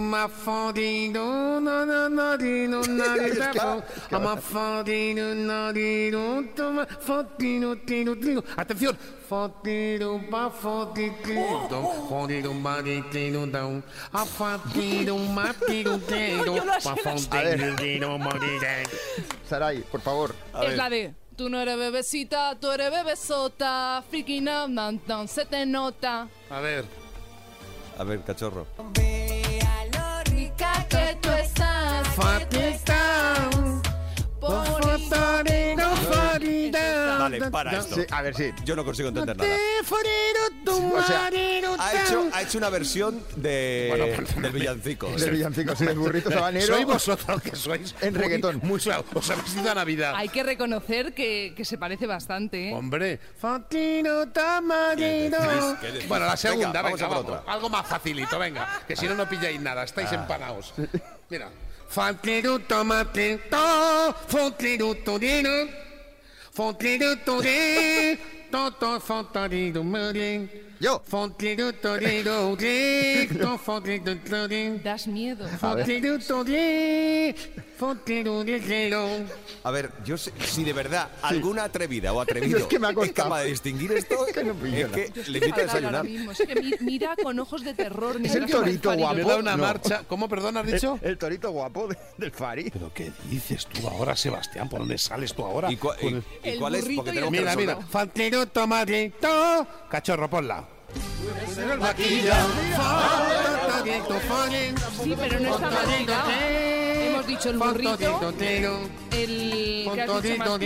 Atención. 8.58 8.98
A. 14.14 14.26
Saray, 19.48 19.82
por 19.82 20.02
favor. 20.02 20.36
A 20.54 20.64
es 20.64 20.70
ver. 20.70 20.78
la 20.78 20.90
de 20.90 21.14
Tú 21.36 21.50
no 21.50 21.60
eres 21.60 21.78
bebecita, 21.78 22.58
tú 22.62 22.72
eres 22.72 22.90
bebesota, 22.90 24.02
friki 24.10 24.40
nam, 24.40 24.74
nam, 24.74 25.02
nam, 25.06 25.28
se 25.28 25.46
te 25.46 25.66
nota. 25.66 26.30
A 26.56 26.62
ver. 26.62 26.86
A 27.98 28.04
ver, 28.06 28.22
cachorro. 28.22 28.66
Rica 30.24 30.86
que 30.88 31.18
tú 31.22 31.30
estás, 31.30 32.08
que 32.08 32.46
tú 32.46 32.56
estás. 32.56 32.65
Vale, 37.32 37.52
para 37.52 37.78
esto. 37.78 37.96
Sí, 37.96 38.02
a 38.10 38.22
ver, 38.22 38.36
sí. 38.36 38.52
Yo 38.64 38.76
no 38.76 38.84
consigo 38.86 39.10
entender 39.10 39.36
nada. 39.38 39.50
O 40.68 41.04
sea, 41.04 41.26
Ha 41.28 42.04
hecho, 42.04 42.30
ha 42.34 42.42
hecho 42.42 42.58
una 42.58 42.70
versión 42.70 43.22
de, 43.36 43.88
Bueno, 43.90 44.06
del 44.42 44.52
villancico. 44.52 45.08
del 45.12 45.32
villancico, 45.32 45.76
sí, 45.76 45.86
el 45.86 45.98
burrito 45.98 46.32
sabanero. 46.32 46.66
Sois 46.68 46.86
vosotros 46.86 47.42
que 47.42 47.56
sois 47.56 47.96
En 48.02 48.14
muy- 48.14 48.22
reggaetón. 48.24 48.60
Mucho, 48.64 48.92
os 49.14 49.30
habéis 49.30 49.56
ido 49.56 49.72
a 49.72 49.76
Navidad. 49.76 50.14
Hay 50.16 50.30
que 50.30 50.44
reconocer 50.44 51.14
que, 51.14 51.54
que 51.56 51.66
se 51.66 51.78
parece 51.78 52.08
bastante, 52.08 52.70
¿eh? 52.70 52.74
Hombre, 52.74 53.20
Fatino 53.40 54.28
tamarino. 54.30 55.38
Bueno, 56.08 56.26
la 56.26 56.38
segunda, 56.38 56.68
Venga, 56.68 56.82
venga, 56.82 56.82
vamos 56.82 57.02
a 57.02 57.08
por 57.08 57.18
vamos. 57.18 57.40
otra. 57.42 57.54
Algo 57.54 57.70
más 57.70 57.88
facilito, 57.88 58.40
venga. 58.40 58.82
Que 58.88 58.96
si 58.96 59.08
no, 59.08 59.16
no 59.16 59.28
pilláis 59.30 59.60
nada, 59.62 59.84
estáis 59.84 60.12
empanados. 60.12 60.74
Mira. 61.30 61.50
Fatino 61.88 62.60
tomatito, 62.60 64.16
fatino 64.28 64.96
torino, 64.96 65.50
Fontaine 66.56 67.00
de 67.00 67.16
Tonnerre, 67.26 68.18
Tonton 68.50 69.00
Fontaine 69.02 69.74
de 69.74 69.80
Merlin. 69.82 70.48
Torino. 71.82 72.56
Das 74.84 75.08
miedo. 75.08 75.48
A 79.64 79.72
ver, 79.72 79.92
yo 80.06 80.18
sé, 80.18 80.32
si 80.46 80.64
de 80.64 80.74
verdad 80.74 81.10
alguna 81.22 81.66
atrevida 81.66 82.14
o 82.14 82.22
atrevido 82.22 82.58
Es 82.60 82.66
que 82.66 82.80
me 82.80 82.88
ha 82.88 82.94
costado. 82.94 83.30
capaz 83.30 83.42
de 83.44 83.50
distinguir 83.50 83.92
esto, 83.94 84.26
que 84.34 84.44
no 84.44 84.54
es 84.66 84.88
que 84.92 85.12
le 85.30 85.40
invito 85.40 85.56
a 85.60 85.64
desayunar. 85.64 86.04
mismo. 86.06 86.32
Es 86.32 86.38
que 86.40 86.56
mi- 86.56 86.74
mira 86.82 87.16
con 87.22 87.38
ojos 87.40 87.64
de 87.64 87.74
terror. 87.74 88.20
mira 88.20 88.34
el 88.34 88.46
torito 88.50 88.96
guapo. 88.96 89.16
Me 89.16 89.24
da 89.24 89.38
una 89.38 89.58
No. 89.58 89.64
marcha. 89.64 90.04
¿Cómo, 90.08 90.30
perdón, 90.30 90.58
has 90.58 90.66
dicho? 90.68 91.00
El 91.02 91.18
torito 91.18 91.52
guapo 91.52 91.88
de- 91.88 91.98
del 92.18 92.32
Fari. 92.32 92.70
¿Pero 92.70 92.94
qué 92.94 93.12
dices 93.30 93.66
tú 93.68 93.88
ahora, 93.88 94.16
Sebastián? 94.16 94.70
¿Por 94.70 94.80
dónde 94.80 94.98
sales 94.98 95.34
tú 95.34 95.44
ahora? 95.44 95.72
¿Y, 95.72 95.78
cua- 95.78 95.96
y- 96.00 96.04
Con 96.06 96.14
el- 96.16 96.24
y 96.44 96.50
El 96.50 96.60
cuál 96.60 96.76
es? 96.76 96.82
burrito 96.82 97.02
Porque 97.04 97.12
y 97.12 97.14
tenemos 97.16 97.34
el 97.34 97.40
que 97.40 97.42
Mira, 97.42 97.56
resolver. 97.56 97.76
mira. 97.78 97.88
Fantido, 97.90 98.46
tomatito. 98.48 99.68
Cachorro, 99.90 100.30
ponla. 100.30 100.68
El 101.58 101.80
vaquilla. 101.80 102.46
Sí, 105.04 105.16
pero 105.18 105.40
no 105.40 105.56
está 105.56 105.70
mal. 105.70 105.86
Hemos 106.00 107.26
hemos 107.26 107.28
dicho 107.28 107.50
el 107.50 107.58
burrito, 107.58 108.34
el... 109.12 109.90
¿qué 109.94 110.02
has 110.02 110.22
dicho? 110.22 110.22
Titolito, 110.22 110.58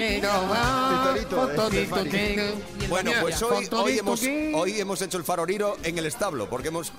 eh. 2.05 2.53
Bueno, 2.89 3.11
pues 3.21 3.41
hoy, 3.41 3.67
hoy, 3.71 3.99
hemos, 3.99 4.21
hoy 4.53 4.79
hemos 4.79 5.01
hecho 5.01 5.17
el 5.17 5.23
faroriro 5.23 5.77
en 5.83 5.97
el 5.97 6.05
establo, 6.05 6.49
porque 6.49 6.69
hemos 6.69 6.91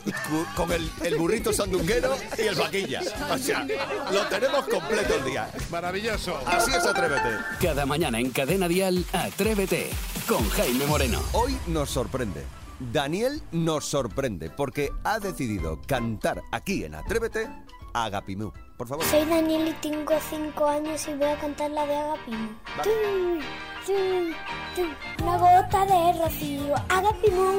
con 0.55 0.71
el, 0.73 0.91
el 1.03 1.17
burrito 1.17 1.53
sandunguero 1.53 2.17
y 2.39 2.43
el 2.43 2.55
vaquilla. 2.55 3.01
O 3.31 3.39
sea, 3.39 3.67
lo 4.13 4.27
tenemos 4.27 4.67
completo 4.69 5.17
el 5.17 5.25
día. 5.25 5.51
Maravilloso. 5.71 6.39
Así 6.47 6.71
es, 6.71 6.87
atrévete. 6.87 7.39
Cada 7.61 7.87
mañana 7.87 8.21
en 8.21 8.31
Cadena 8.31 8.69
Dial, 8.69 9.05
Atrévete 9.13 9.91
con 10.29 10.49
Jaime 10.51 10.87
Moreno. 10.87 11.21
Hoy 11.33 11.57
nos 11.67 11.91
sorprende. 11.91 12.45
Daniel 12.81 13.43
nos 13.53 13.85
sorprende 13.85 14.49
porque 14.49 14.91
ha 15.05 15.21
decidido 15.21 15.81
cantar 15.87 16.43
aquí 16.51 16.85
en 16.85 16.95
Atrévete 16.95 17.47
a 17.93 18.05
Agapimú. 18.05 18.53
Por 18.79 18.89
favor. 18.89 19.05
Soy 19.05 19.27
Daniel 19.27 19.69
y 19.69 19.73
tengo 19.83 20.15
5 20.19 20.67
años 20.67 21.07
y 21.07 21.15
voy 21.15 21.29
a 21.29 21.37
cantar 21.39 21.71
la 21.73 21.85
de 21.85 21.95
Agapimo. 21.95 22.49
Tú, 22.83 22.91
tú, 23.87 23.93
tú, 24.75 25.23
Una 25.23 25.37
gota 25.37 25.85
de 25.85 26.19
rocío, 26.19 26.75
Agapimo. 26.89 27.51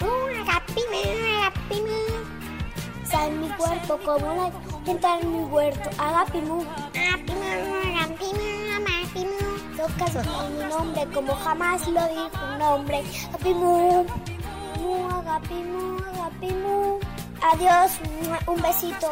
Uh, 0.00 0.40
Agapimo, 0.40 1.42
Agapimo. 1.42 2.28
Sal 3.04 3.32
mi 3.32 3.48
cuerpo 3.50 3.98
como 4.02 4.34
la 4.34 4.90
entra 4.90 5.20
en 5.20 5.30
mi 5.30 5.44
huerto, 5.44 5.90
Agapimo. 5.98 6.64
Agapimo, 6.94 7.44
Agapimo, 7.98 8.40
Agapimo. 8.76 9.48
Tocas 9.76 10.26
mi 10.50 10.64
nombre 10.64 11.06
como 11.12 11.34
jamás 11.34 11.86
lo 11.86 12.00
dijo 12.08 12.54
un 12.54 12.62
hombre. 12.62 13.04
Agapimo, 13.28 14.06
mu, 15.28 15.34
Agapimo, 15.34 15.98
Agapimo. 16.14 16.98
Adiós, 17.40 17.92
un 18.48 18.60
besito. 18.60 19.08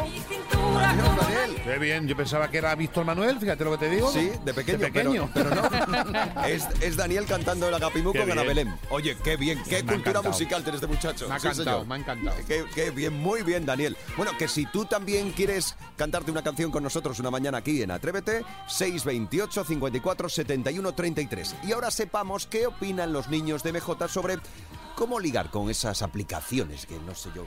Qué 1.63 1.79
bien, 1.79 2.09
yo 2.09 2.17
pensaba 2.17 2.51
que 2.51 2.59
era 2.59 2.75
Víctor 2.75 3.05
Manuel, 3.05 3.39
fíjate 3.39 3.63
lo 3.65 3.71
que 3.73 3.79
te 3.79 3.91
digo. 3.91 4.11
Sí, 4.11 4.33
de 4.45 4.53
pequeño, 4.53 4.79
De 4.79 4.91
pequeño. 4.91 5.31
Pero, 5.33 5.51
pero 5.51 5.63
no. 5.63 6.43
Es, 6.47 6.67
es 6.81 6.97
Daniel 6.97 7.25
cantando 7.27 7.69
el 7.69 7.75
Agapimú 7.75 8.13
Qué 8.13 8.21
con 8.21 8.33
Ana 8.33 8.43
bien. 8.43 8.57
Belén. 8.57 8.75
Oye, 8.91 9.17
qué 9.23 9.37
bien, 9.37 9.63
qué 9.69 9.83
Me 9.85 9.93
cultura 9.95 10.23
musical 10.23 10.63
tiene 10.65 10.77
este 10.77 10.89
muchacho. 10.89 11.29
Me 11.29 11.35
ha 11.37 11.39
Sí, 11.39 11.47
encantado, 11.49 11.77
señor. 11.83 11.87
me 11.87 11.95
ha 11.95 11.99
encantado. 11.99 12.37
Qué, 12.49 12.65
qué 12.75 12.91
bien, 12.91 13.15
muy 13.15 13.43
bien, 13.43 13.65
Daniel. 13.65 13.97
Bueno, 14.17 14.33
que 14.37 14.49
si 14.49 14.67
tú 14.67 14.87
también 14.87 15.31
quieres 15.31 15.77
cantarte 15.97 16.33
una 16.33 16.43
canción 16.43 16.73
con 16.73 16.83
nosotros 16.83 17.21
una 17.21 17.31
mañana 17.31 17.59
aquí 17.59 17.81
en 17.83 17.93
Atrévete, 17.93 18.45
628 18.67 19.65
54 19.65 20.29
71 20.29 20.93
33. 20.95 21.55
Y 21.63 21.73
ahora 21.73 21.93
sepamos 21.93 22.47
qué 22.49 22.67
opinan 22.67 23.13
los 23.13 23.29
niños 23.29 23.63
de 23.63 23.73
MJ 23.73 24.09
sobre 24.09 24.39
cómo 24.97 25.21
ligar 25.21 25.51
con 25.51 25.71
esas 25.71 26.03
aplicaciones 26.03 26.87
que 26.87 26.99
no 26.99 27.15
sé 27.15 27.29
yo. 27.35 27.45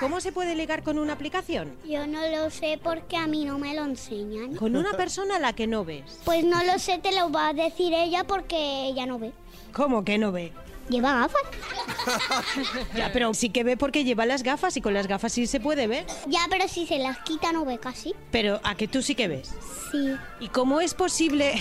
¿Cómo 0.00 0.20
se 0.20 0.30
puede 0.30 0.54
ligar 0.54 0.82
con 0.82 0.98
una 0.98 1.14
aplicación? 1.14 1.74
Yo 1.88 2.06
no 2.06 2.28
lo 2.28 2.50
sé 2.50 2.78
porque 2.82 3.16
a 3.16 3.26
mí 3.26 3.46
no 3.46 3.58
me 3.58 3.74
lo 3.74 3.84
enseñan. 3.84 4.54
Con 4.56 4.76
una 4.76 4.92
persona 4.92 5.36
a 5.36 5.38
la 5.38 5.54
que 5.54 5.66
no 5.66 5.86
ves. 5.86 6.20
Pues 6.26 6.44
no 6.44 6.62
lo 6.64 6.78
sé, 6.78 6.98
te 6.98 7.14
lo 7.14 7.32
va 7.32 7.48
a 7.48 7.52
decir 7.54 7.94
ella 7.94 8.24
porque 8.24 8.88
ella 8.88 9.06
no 9.06 9.18
ve. 9.18 9.32
¿Cómo 9.72 10.04
que 10.04 10.18
no 10.18 10.32
ve? 10.32 10.52
Lleva 10.90 11.14
gafas. 11.14 11.42
Ya, 12.94 13.10
pero 13.12 13.32
sí 13.34 13.48
que 13.50 13.64
ve 13.64 13.76
porque 13.76 14.04
lleva 14.04 14.26
las 14.26 14.42
gafas 14.42 14.76
y 14.76 14.80
con 14.80 14.92
las 14.92 15.06
gafas 15.06 15.32
sí 15.32 15.46
se 15.46 15.60
puede 15.60 15.86
ver. 15.86 16.06
Ya, 16.26 16.40
pero 16.50 16.68
si 16.68 16.86
se 16.86 16.98
las 16.98 17.18
quita 17.20 17.52
no 17.52 17.64
ve 17.64 17.78
casi. 17.78 18.14
Pero 18.30 18.60
a 18.64 18.74
que 18.74 18.88
tú 18.88 19.02
sí 19.02 19.14
que 19.14 19.28
ves. 19.28 19.54
Sí. 19.90 20.14
¿Y 20.40 20.48
cómo 20.48 20.80
es 20.80 20.94
posible? 20.94 21.54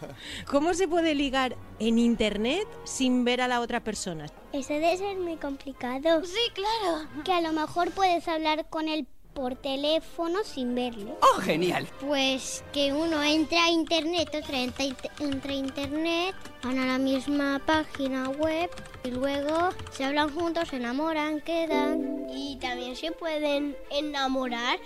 ¿Cómo 0.50 0.74
se 0.74 0.88
puede 0.88 1.14
ligar 1.14 1.56
en 1.78 1.98
internet 1.98 2.66
sin 2.84 3.24
ver 3.24 3.40
a 3.40 3.48
la 3.48 3.60
otra 3.60 3.82
persona? 3.82 4.26
Eso 4.52 4.72
debe 4.74 4.96
ser 4.96 5.16
muy 5.18 5.36
complicado. 5.36 6.24
Sí, 6.24 6.52
claro. 6.54 7.08
Que 7.24 7.32
a 7.32 7.40
lo 7.40 7.52
mejor 7.52 7.90
puedes 7.92 8.26
hablar 8.28 8.68
con 8.68 8.88
él 8.88 9.06
por 9.38 9.54
teléfono 9.54 10.42
sin 10.42 10.74
verlo. 10.74 11.16
¡Oh, 11.22 11.40
genial! 11.40 11.86
Pues 12.00 12.64
que 12.72 12.92
uno 12.92 13.22
entra 13.22 13.66
a 13.66 13.70
internet, 13.70 14.28
otro 14.34 14.56
entra, 14.56 14.84
entra 15.20 15.52
a 15.52 15.54
internet, 15.54 16.34
van 16.62 16.78
a 16.78 16.86
la 16.86 16.98
misma 16.98 17.62
página 17.64 18.30
web 18.30 18.68
y 19.04 19.12
luego 19.12 19.68
se 19.92 20.04
hablan 20.04 20.34
juntos, 20.34 20.70
se 20.70 20.76
enamoran, 20.76 21.40
quedan. 21.40 22.26
Y 22.34 22.56
también 22.56 22.96
se 22.96 23.12
pueden 23.12 23.76
enamorar. 23.90 24.80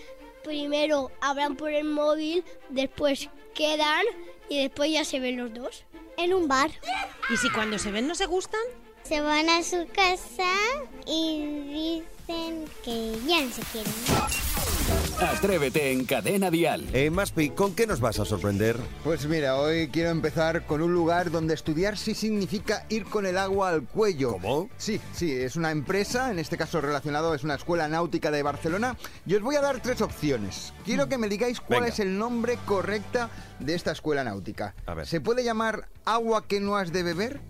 Primero 0.44 1.10
hablan 1.20 1.56
por 1.56 1.72
el 1.72 1.84
móvil, 1.84 2.44
después 2.68 3.28
quedan 3.54 4.02
y 4.48 4.60
después 4.62 4.90
ya 4.90 5.04
se 5.04 5.20
ven 5.20 5.36
los 5.36 5.52
dos. 5.54 5.84
En 6.16 6.34
un 6.34 6.48
bar. 6.48 6.70
¿Y 7.32 7.36
si 7.36 7.48
cuando 7.50 7.78
se 7.78 7.90
ven 7.90 8.06
no 8.06 8.14
se 8.14 8.26
gustan? 8.26 8.60
Se 9.02 9.20
van 9.20 9.48
a 9.48 9.62
su 9.62 9.86
casa 9.94 10.52
y 11.06 12.02
dicen 12.26 12.64
que 12.84 13.16
ya 13.26 13.40
no 13.40 13.50
se 13.50 13.62
quieren. 13.72 14.51
Atrévete 15.22 15.92
en 15.92 16.04
Cadena 16.04 16.50
Dial. 16.50 16.84
Eh, 16.92 17.08
Maspi, 17.08 17.50
¿con 17.50 17.74
qué 17.74 17.86
nos 17.86 18.00
vas 18.00 18.18
a 18.18 18.24
sorprender? 18.24 18.76
Pues 19.04 19.26
mira, 19.26 19.56
hoy 19.56 19.88
quiero 19.88 20.10
empezar 20.10 20.66
con 20.66 20.82
un 20.82 20.92
lugar 20.92 21.30
donde 21.30 21.54
estudiar 21.54 21.96
sí 21.96 22.14
significa 22.14 22.86
ir 22.88 23.04
con 23.04 23.24
el 23.24 23.38
agua 23.38 23.68
al 23.68 23.84
cuello. 23.84 24.32
¿Cómo? 24.32 24.68
Sí, 24.76 25.00
sí, 25.14 25.30
es 25.32 25.54
una 25.54 25.70
empresa, 25.70 26.32
en 26.32 26.40
este 26.40 26.56
caso 26.56 26.80
relacionado, 26.80 27.34
es 27.34 27.44
una 27.44 27.54
escuela 27.54 27.86
náutica 27.86 28.32
de 28.32 28.42
Barcelona. 28.42 28.96
Y 29.24 29.34
os 29.36 29.42
voy 29.42 29.54
a 29.54 29.60
dar 29.60 29.80
tres 29.80 30.00
opciones. 30.00 30.72
Quiero 30.84 31.08
que 31.08 31.18
me 31.18 31.28
digáis 31.28 31.60
cuál 31.60 31.82
Venga. 31.82 31.92
es 31.92 32.00
el 32.00 32.18
nombre 32.18 32.58
correcta 32.66 33.30
de 33.60 33.74
esta 33.74 33.92
escuela 33.92 34.24
náutica. 34.24 34.74
A 34.86 34.94
ver. 34.94 35.06
¿Se 35.06 35.20
puede 35.20 35.44
llamar 35.44 35.88
agua 36.04 36.46
que 36.48 36.58
no 36.60 36.76
has 36.76 36.92
de 36.92 37.04
beber? 37.04 37.40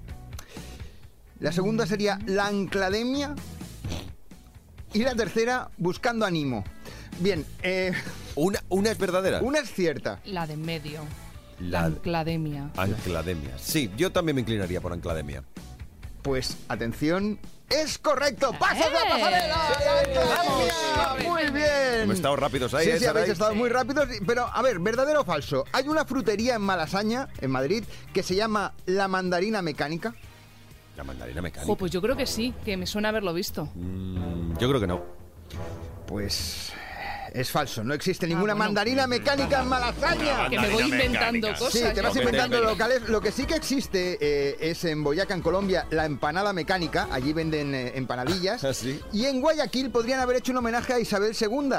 La 1.40 1.52
segunda 1.52 1.86
sería 1.86 2.18
la 2.26 2.46
anclademia. 2.48 3.34
Y 4.92 5.04
la 5.04 5.14
tercera, 5.14 5.70
buscando 5.78 6.26
ánimo. 6.26 6.64
Bien, 7.20 7.44
eh, 7.62 7.92
Una, 8.34 8.60
una 8.68 8.90
es 8.90 8.98
verdadera. 8.98 9.40
una 9.40 9.58
es 9.60 9.72
cierta. 9.72 10.20
La 10.24 10.46
de 10.46 10.54
en 10.54 10.62
medio. 10.62 11.00
La- 11.60 11.80
La 11.82 11.84
anclademia. 11.86 12.70
Anclademia. 12.76 13.56
Sí, 13.58 13.90
yo 13.96 14.10
también 14.10 14.34
me 14.34 14.40
inclinaría 14.40 14.80
por 14.80 14.92
Anclademia. 14.92 15.44
Pues 16.22 16.56
atención, 16.68 17.38
es 17.68 17.98
correcto. 17.98 18.52
¡Pasas 18.58 18.90
la 18.92 19.00
¡Eh! 19.00 19.10
pasarela! 19.10 19.56
¡La 19.56 20.40
academia! 20.40 21.30
Muy 21.30 21.42
bien. 21.50 22.00
Hemos 22.02 22.16
estado 22.16 22.36
rápidos 22.36 22.74
ahí, 22.74 22.84
Sí, 22.86 22.90
¿eh, 22.92 22.98
sí, 22.98 23.06
habéis 23.06 23.28
estado 23.28 23.54
muy 23.54 23.68
rápidos. 23.68 24.08
Pero, 24.26 24.46
a 24.52 24.62
ver, 24.62 24.78
¿verdadero 24.78 25.20
o 25.20 25.24
falso? 25.24 25.64
Hay 25.72 25.88
una 25.88 26.04
frutería 26.04 26.54
en 26.56 26.62
Malasaña, 26.62 27.28
en 27.40 27.50
Madrid, 27.50 27.84
que 28.12 28.22
se 28.22 28.34
llama 28.34 28.72
La 28.86 29.06
Mandarina 29.08 29.62
Mecánica. 29.62 30.14
La 30.96 31.04
mandarina 31.04 31.40
mecánica. 31.40 31.66
Jo, 31.66 31.76
pues 31.76 31.90
yo 31.90 32.02
creo 32.02 32.16
que 32.16 32.26
sí, 32.26 32.52
que 32.66 32.76
me 32.76 32.86
suena 32.86 33.08
haberlo 33.08 33.32
visto. 33.32 33.68
Mm, 33.74 34.58
yo 34.58 34.68
creo 34.68 34.80
que 34.80 34.86
no. 34.86 35.02
Pues 36.06 36.70
es 37.34 37.50
falso. 37.50 37.82
No 37.84 37.94
existe 37.94 38.26
ninguna 38.26 38.52
Ah, 38.52 38.56
bueno. 38.56 38.64
mandarina 38.70 39.06
mecánica 39.06 39.62
en 39.62 39.68
Malasaña. 39.68 40.48
Que 40.48 40.58
me 40.58 40.70
voy 40.70 40.82
inventando 40.84 41.48
cosas. 41.52 41.72
Sí, 41.72 41.84
te 41.94 42.00
vas 42.02 42.14
inventando 42.16 42.60
locales. 42.60 43.08
Lo 43.08 43.20
que 43.20 43.32
sí 43.32 43.46
que 43.46 43.54
existe 43.54 44.18
eh, 44.20 44.56
es 44.60 44.84
en 44.84 45.02
Boyaca, 45.02 45.34
en 45.34 45.42
Colombia, 45.42 45.86
la 45.90 46.04
empanada 46.06 46.52
mecánica. 46.52 47.08
Allí 47.10 47.32
venden 47.32 47.74
eh, 47.74 47.92
empanadillas. 47.96 48.62
¿Ah, 48.64 48.74
sí? 48.74 49.00
Y 49.12 49.24
en 49.26 49.40
Guayaquil 49.40 49.90
podrían 49.90 50.20
haber 50.20 50.36
hecho 50.36 50.52
un 50.52 50.58
homenaje 50.58 50.92
a 50.92 51.00
Isabel 51.00 51.34
II, 51.38 51.70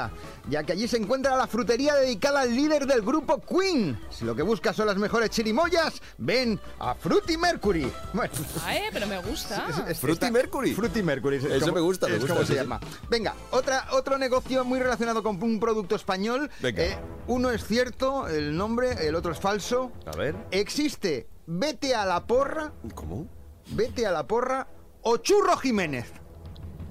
ya 0.48 0.62
que 0.64 0.72
allí 0.72 0.88
se 0.88 0.96
encuentra 0.96 1.36
la 1.36 1.46
frutería 1.46 1.94
dedicada 1.94 2.40
al 2.42 2.54
líder 2.54 2.86
del 2.86 3.02
grupo 3.02 3.40
Queen. 3.40 3.98
Si 4.10 4.24
lo 4.24 4.34
que 4.34 4.42
buscas 4.42 4.74
son 4.76 4.86
las 4.86 4.96
mejores 4.96 5.30
chirimoyas, 5.30 6.00
ven 6.18 6.58
a 6.78 6.94
Fruity 6.94 7.36
Mercury. 7.36 7.90
Bueno, 8.14 8.32
Ah, 8.64 8.76
eh, 8.76 8.90
pero 8.92 9.06
me 9.06 9.18
gusta. 9.18 9.66
es- 9.68 9.90
es- 9.90 9.98
Fruity 9.98 10.26
está- 10.26 10.30
Mercury. 10.30 10.72
Fruity 10.74 11.02
Mercury. 11.02 11.36
es 11.36 11.44
Eso 11.44 11.60
como- 11.60 11.74
me 11.74 11.80
gusta, 11.80 12.06
me 12.06 12.14
es 12.14 12.20
gusta, 12.20 12.34
como 12.34 12.46
sí, 12.46 12.52
se 12.54 12.58
llama. 12.60 12.80
Venga, 13.08 13.34
otra, 13.50 13.88
otro 13.92 14.18
negocio 14.18 14.64
muy 14.64 14.78
relacionado 14.78 15.22
con 15.22 15.38
un 15.44 15.60
producto 15.60 15.94
español. 15.94 16.50
Venga. 16.60 16.82
Eh, 16.82 16.98
uno 17.26 17.50
es 17.50 17.64
cierto, 17.64 18.26
el 18.28 18.56
nombre, 18.56 19.06
el 19.06 19.14
otro 19.14 19.32
es 19.32 19.38
falso. 19.38 19.92
A 20.06 20.16
ver. 20.16 20.34
Existe 20.50 21.26
Vete 21.46 21.94
a 21.94 22.04
la 22.06 22.26
porra, 22.26 22.72
¿Cómo? 22.94 23.26
Vete 23.68 24.06
a 24.06 24.10
la 24.10 24.26
porra 24.26 24.66
o 25.02 25.18
Churro 25.18 25.56
Jiménez. 25.58 26.06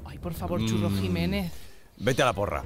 Ay, 0.05 0.19
por 0.19 0.33
favor, 0.35 0.63
Churro 0.65 0.89
Mm. 0.91 1.01
Jiménez. 1.01 1.51
Vete 1.97 2.21
a 2.21 2.25
la 2.25 2.33
porra. 2.33 2.63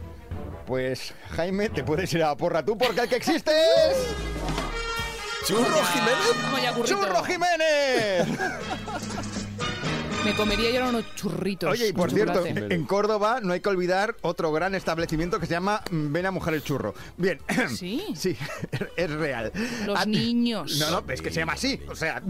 Pues 0.65 1.13
Jaime, 1.31 1.69
te 1.69 1.83
puedes 1.85 2.11
ir 2.13 2.23
a 2.23 2.27
la 2.27 2.35
porra 2.37 2.63
tú 2.65 2.77
porque 2.77 2.99
el 3.01 3.07
que 3.09 3.15
existe 3.15 3.51
es 3.89 3.97
¿Churro 5.45 5.63
Jiménez? 5.93 6.89
Churro 6.89 7.23
Jiménez. 7.23 8.27
Me 10.27 10.35
comería 10.35 10.69
yo 10.71 10.79
ahora 10.83 10.89
unos 10.89 11.15
churritos. 11.15 11.71
Oye, 11.71 11.87
y 11.87 11.93
por 11.93 12.11
cierto, 12.11 12.45
chocolate. 12.45 12.75
en 12.75 12.83
Córdoba 12.85 13.39
no 13.41 13.53
hay 13.53 13.61
que 13.61 13.69
olvidar 13.69 14.17
otro 14.21 14.51
gran 14.51 14.75
establecimiento 14.75 15.39
que 15.39 15.45
se 15.45 15.53
llama 15.53 15.81
Ven 15.89 16.25
a 16.25 16.31
mojar 16.31 16.53
el 16.53 16.61
churro. 16.63 16.93
Bien. 17.15 17.39
Sí. 17.69 18.03
Sí, 18.13 18.35
es 18.97 19.09
real. 19.11 19.53
Los 19.85 19.97
Ah, 19.99 20.05
niños. 20.05 20.77
No, 20.79 20.91
no, 21.01 21.03
es 21.13 21.21
que 21.21 21.31
se 21.31 21.39
llama 21.39 21.53
así. 21.53 21.79
O 21.89 21.95
sea, 21.95 22.21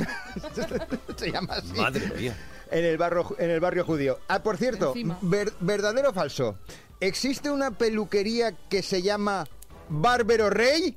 se 1.17 1.31
llama 1.31 1.55
así. 1.55 1.73
Madre 1.73 2.11
mía. 2.15 2.37
En 2.69 2.85
el 2.85 2.97
barrio, 2.99 3.35
en 3.39 3.49
el 3.49 3.59
barrio 3.59 3.83
judío. 3.83 4.19
Ah, 4.27 4.43
por 4.43 4.57
cierto, 4.57 4.93
ver- 5.21 5.53
¿verdadero 5.59 6.09
o 6.11 6.13
falso? 6.13 6.59
¿Existe 6.99 7.49
una 7.49 7.71
peluquería 7.71 8.51
que 8.69 8.83
se 8.83 9.01
llama 9.01 9.45
Bárbaro 9.89 10.49
Rey? 10.51 10.95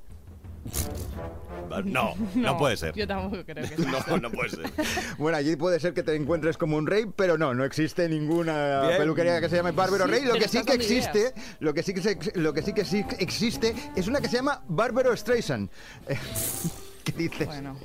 No, 1.85 2.14
no, 2.35 2.59
puede 2.59 2.77
ser. 2.77 2.94
Yo 2.94 3.07
tampoco 3.07 3.44
creo 3.44 3.68
que 3.68 3.77
sea. 3.77 4.05
No, 4.09 4.18
no 4.18 4.31
puede 4.31 4.51
ser. 4.51 4.70
Bueno, 5.18 5.38
allí 5.38 5.57
puede 5.57 5.79
ser 5.81 5.94
que 5.94 6.03
te 6.03 6.14
encuentres 6.14 6.57
como 6.57 6.77
un 6.77 6.87
rey, 6.87 7.07
pero 7.14 7.38
no, 7.38 7.55
no 7.55 7.64
existe 7.64 8.09
ninguna 8.09 8.83
Bien. 8.83 8.99
peluquería 8.99 9.40
que 9.40 9.49
se 9.49 9.57
llame 9.57 9.70
Bárbaro 9.73 10.05
Sí, 10.07 10.11
Rey. 10.11 10.25
Lo 10.25 10.35
que 10.35 10.49
sí 10.49 10.62
que 10.64 10.75
existe, 10.75 11.18
ideas. 11.18 11.35
lo 11.61 11.73
que 11.75 11.83
sí 11.83 11.94
que, 11.94 12.03
se- 12.03 12.33
lo 12.35 12.53
que 12.53 12.62
sí 12.62 12.73
que 12.73 12.85
sí 12.85 13.05
existe 13.18 13.75
es 13.96 14.09
una 14.09 14.20
que 14.20 14.29
se 14.29 14.37
llama 14.37 14.62
Bárbaro 14.68 15.16
Streisand. 15.16 15.70
¿Qué 17.05 17.12
dices? 17.12 17.46
Bueno. 17.46 17.79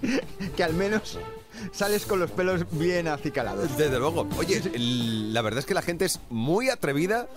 Que 0.57 0.63
al 0.63 0.73
menos 0.73 1.17
sales 1.71 2.05
con 2.05 2.19
los 2.19 2.31
pelos 2.31 2.65
bien 2.71 3.07
acicalados. 3.07 3.77
Desde 3.77 3.99
luego. 3.99 4.27
Oye, 4.37 4.61
la 4.77 5.41
verdad 5.41 5.59
es 5.59 5.65
que 5.65 5.73
la 5.73 5.81
gente 5.81 6.05
es 6.05 6.19
muy 6.29 6.69
atrevida 6.69 7.27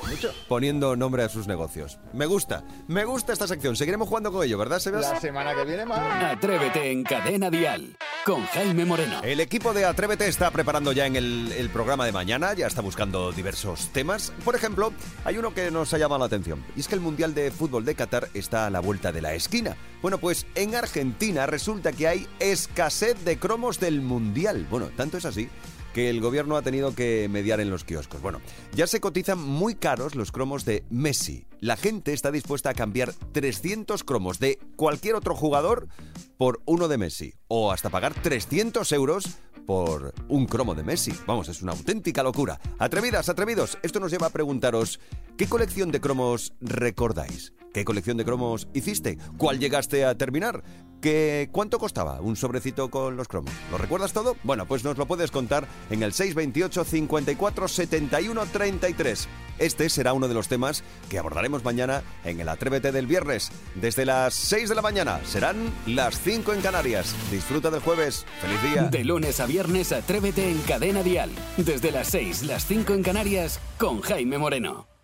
poniendo 0.49 0.97
nombre 0.97 1.23
a 1.23 1.29
sus 1.29 1.47
negocios. 1.47 1.99
Me 2.13 2.27
gusta, 2.27 2.65
me 2.87 3.05
gusta 3.05 3.33
esta 3.33 3.47
sección. 3.47 3.77
Seguiremos 3.77 4.09
jugando 4.09 4.33
con 4.33 4.45
ello, 4.45 4.59
¿verdad, 4.59 4.79
Sebas? 4.79 5.03
La 5.03 5.21
semana 5.21 5.55
que 5.55 5.65
viene 5.65 5.85
más. 5.87 6.25
Atrévete 6.25 6.91
en 6.91 7.03
Cadena 7.05 7.51
Dial 7.51 7.97
con 8.25 8.45
Jaime 8.47 8.85
Moreno. 8.85 9.21
El 9.23 9.41
equipo 9.41 9.73
de 9.73 9.85
Atrévete 9.85 10.27
está 10.29 10.51
preparando 10.51 10.93
ya 10.93 11.07
en 11.07 11.17
el, 11.17 11.53
el 11.53 11.71
programa 11.71 12.05
de 12.05 12.13
mañana, 12.13 12.55
ya 12.55 12.67
está 12.67 12.83
buscando 12.83 13.33
diversos 13.33 13.89
temas. 13.93 14.33
Por 14.45 14.55
ejemplo, 14.55 14.93
hay 15.25 15.39
uno 15.39 15.55
que 15.55 15.71
nos 15.71 15.93
ha 15.95 15.99
llamado 15.99 16.19
la 16.21 16.27
atención, 16.27 16.65
y 16.77 16.81
es 16.81 16.89
que 16.89 16.95
el 16.95 17.01
Mundial 17.01 17.35
de 17.35 17.51
Fútbol 17.51 17.85
de 17.85 17.95
Qatar 17.95 18.29
está 18.35 18.67
a 18.67 18.71
la 18.71 18.81
vuelta 18.81 19.13
de 19.13 19.23
la 19.23 19.35
esquina. 19.35 19.77
Bueno, 20.01 20.19
pues 20.19 20.47
en 20.55 20.77
Argentina 20.77 21.47
resulta 21.47 21.93
que 21.93 22.07
hay 22.07 22.27
escasez 22.39 23.25
de 23.25 23.39
cromos 23.39 23.81
del 23.81 24.01
Mundial. 24.01 24.67
Bueno, 24.71 24.91
tanto 24.97 25.19
es 25.19 25.25
así 25.25 25.49
que 25.93 26.09
el 26.09 26.21
gobierno 26.21 26.57
ha 26.57 26.63
tenido 26.63 26.95
que 26.95 27.29
mediar 27.29 27.59
en 27.59 27.71
los 27.71 27.83
kioscos. 27.83 28.23
Bueno, 28.23 28.41
ya 28.73 28.87
se 28.87 29.01
cotizan 29.01 29.41
muy 29.41 29.75
caros 29.75 30.15
los 30.15 30.31
cromos 30.31 30.65
de 30.65 30.85
Messi. 30.89 31.47
La 31.59 31.77
gente 31.77 32.13
está 32.13 32.31
dispuesta 32.31 32.71
a 32.71 32.75
cambiar 32.75 33.13
300 33.33 34.05
cromos 34.05 34.39
de 34.39 34.61
cualquier 34.77 35.17
otro 35.17 35.35
jugador 35.35 35.89
por 36.37 36.63
uno 36.67 36.87
de 36.87 36.99
Messi. 36.99 37.35
O 37.49 37.73
hasta 37.73 37.91
pagar 37.91 38.15
300 38.15 38.93
euros 38.93 39.39
por 39.69 40.15
un 40.29 40.47
cromo 40.47 40.75
de 40.75 40.83
Messi. 40.83 41.13
Vamos, 41.27 41.51
es 41.51 41.61
una 41.61 41.73
auténtica 41.73 42.23
locura. 42.23 42.59
Atrevidas, 42.79 43.29
atrevidos, 43.29 43.77
esto 43.83 44.01
nos 44.01 44.11
lleva 44.11 44.29
a 44.29 44.31
preguntaros, 44.31 44.99
¿qué 45.37 45.47
colección 45.47 45.93
de 45.93 46.01
cromos 46.01 46.55
recordáis? 46.63 47.53
¿Qué 47.75 47.85
colección 47.85 48.17
de 48.17 48.25
cromos 48.25 48.67
hiciste? 48.73 49.19
¿Cuál 49.37 49.59
llegaste 49.59 50.07
a 50.07 50.17
terminar? 50.17 50.65
¿Qué, 51.01 51.49
¿Cuánto 51.53 51.79
costaba 51.79 52.21
un 52.21 52.35
sobrecito 52.37 52.91
con 52.91 53.17
los 53.17 53.29
cromos? 53.29 53.53
¿Lo 53.71 53.79
recuerdas 53.79 54.13
todo? 54.13 54.37
Bueno, 54.43 54.67
pues 54.67 54.83
nos 54.83 54.99
lo 54.99 55.07
puedes 55.07 55.31
contar 55.31 55.67
en 55.91 56.03
el 56.03 56.13
628 56.13 56.85
54 56.85 57.69
71 57.69 58.47
33. 58.47 59.29
Este 59.59 59.89
será 59.89 60.13
uno 60.13 60.29
de 60.29 60.35
los 60.35 60.49
temas 60.49 60.83
que 61.09 61.19
abordaremos 61.19 61.65
mañana 61.65 62.03
en 62.25 62.41
el 62.41 62.49
Atrévete 62.49 62.93
del 62.93 63.07
viernes. 63.07 63.51
Desde 63.75 64.05
las 64.05 64.35
6 64.35 64.69
de 64.69 64.75
la 64.75 64.83
mañana 64.83 65.21
serán 65.25 65.73
las 65.87 66.21
5 66.21 66.53
en 66.53 66.61
Canarias. 66.61 67.15
Disfruta 67.31 67.71
del 67.71 67.81
jueves. 67.81 68.25
¡Feliz 68.41 68.63
día! 68.63 68.83
De 68.85 69.05
lunes 69.05 69.41
a 69.41 69.47
viernes, 69.47 69.93
Atrévete 69.93 70.51
en 70.51 70.61
Cadena 70.63 71.03
Dial. 71.03 71.31
Desde 71.57 71.93
las 71.93 72.09
6, 72.09 72.45
las 72.45 72.67
5 72.67 72.95
en 72.95 73.03
Canarias 73.03 73.61
con 73.79 74.01
Jaime 74.01 74.39
Moreno. 74.39 74.98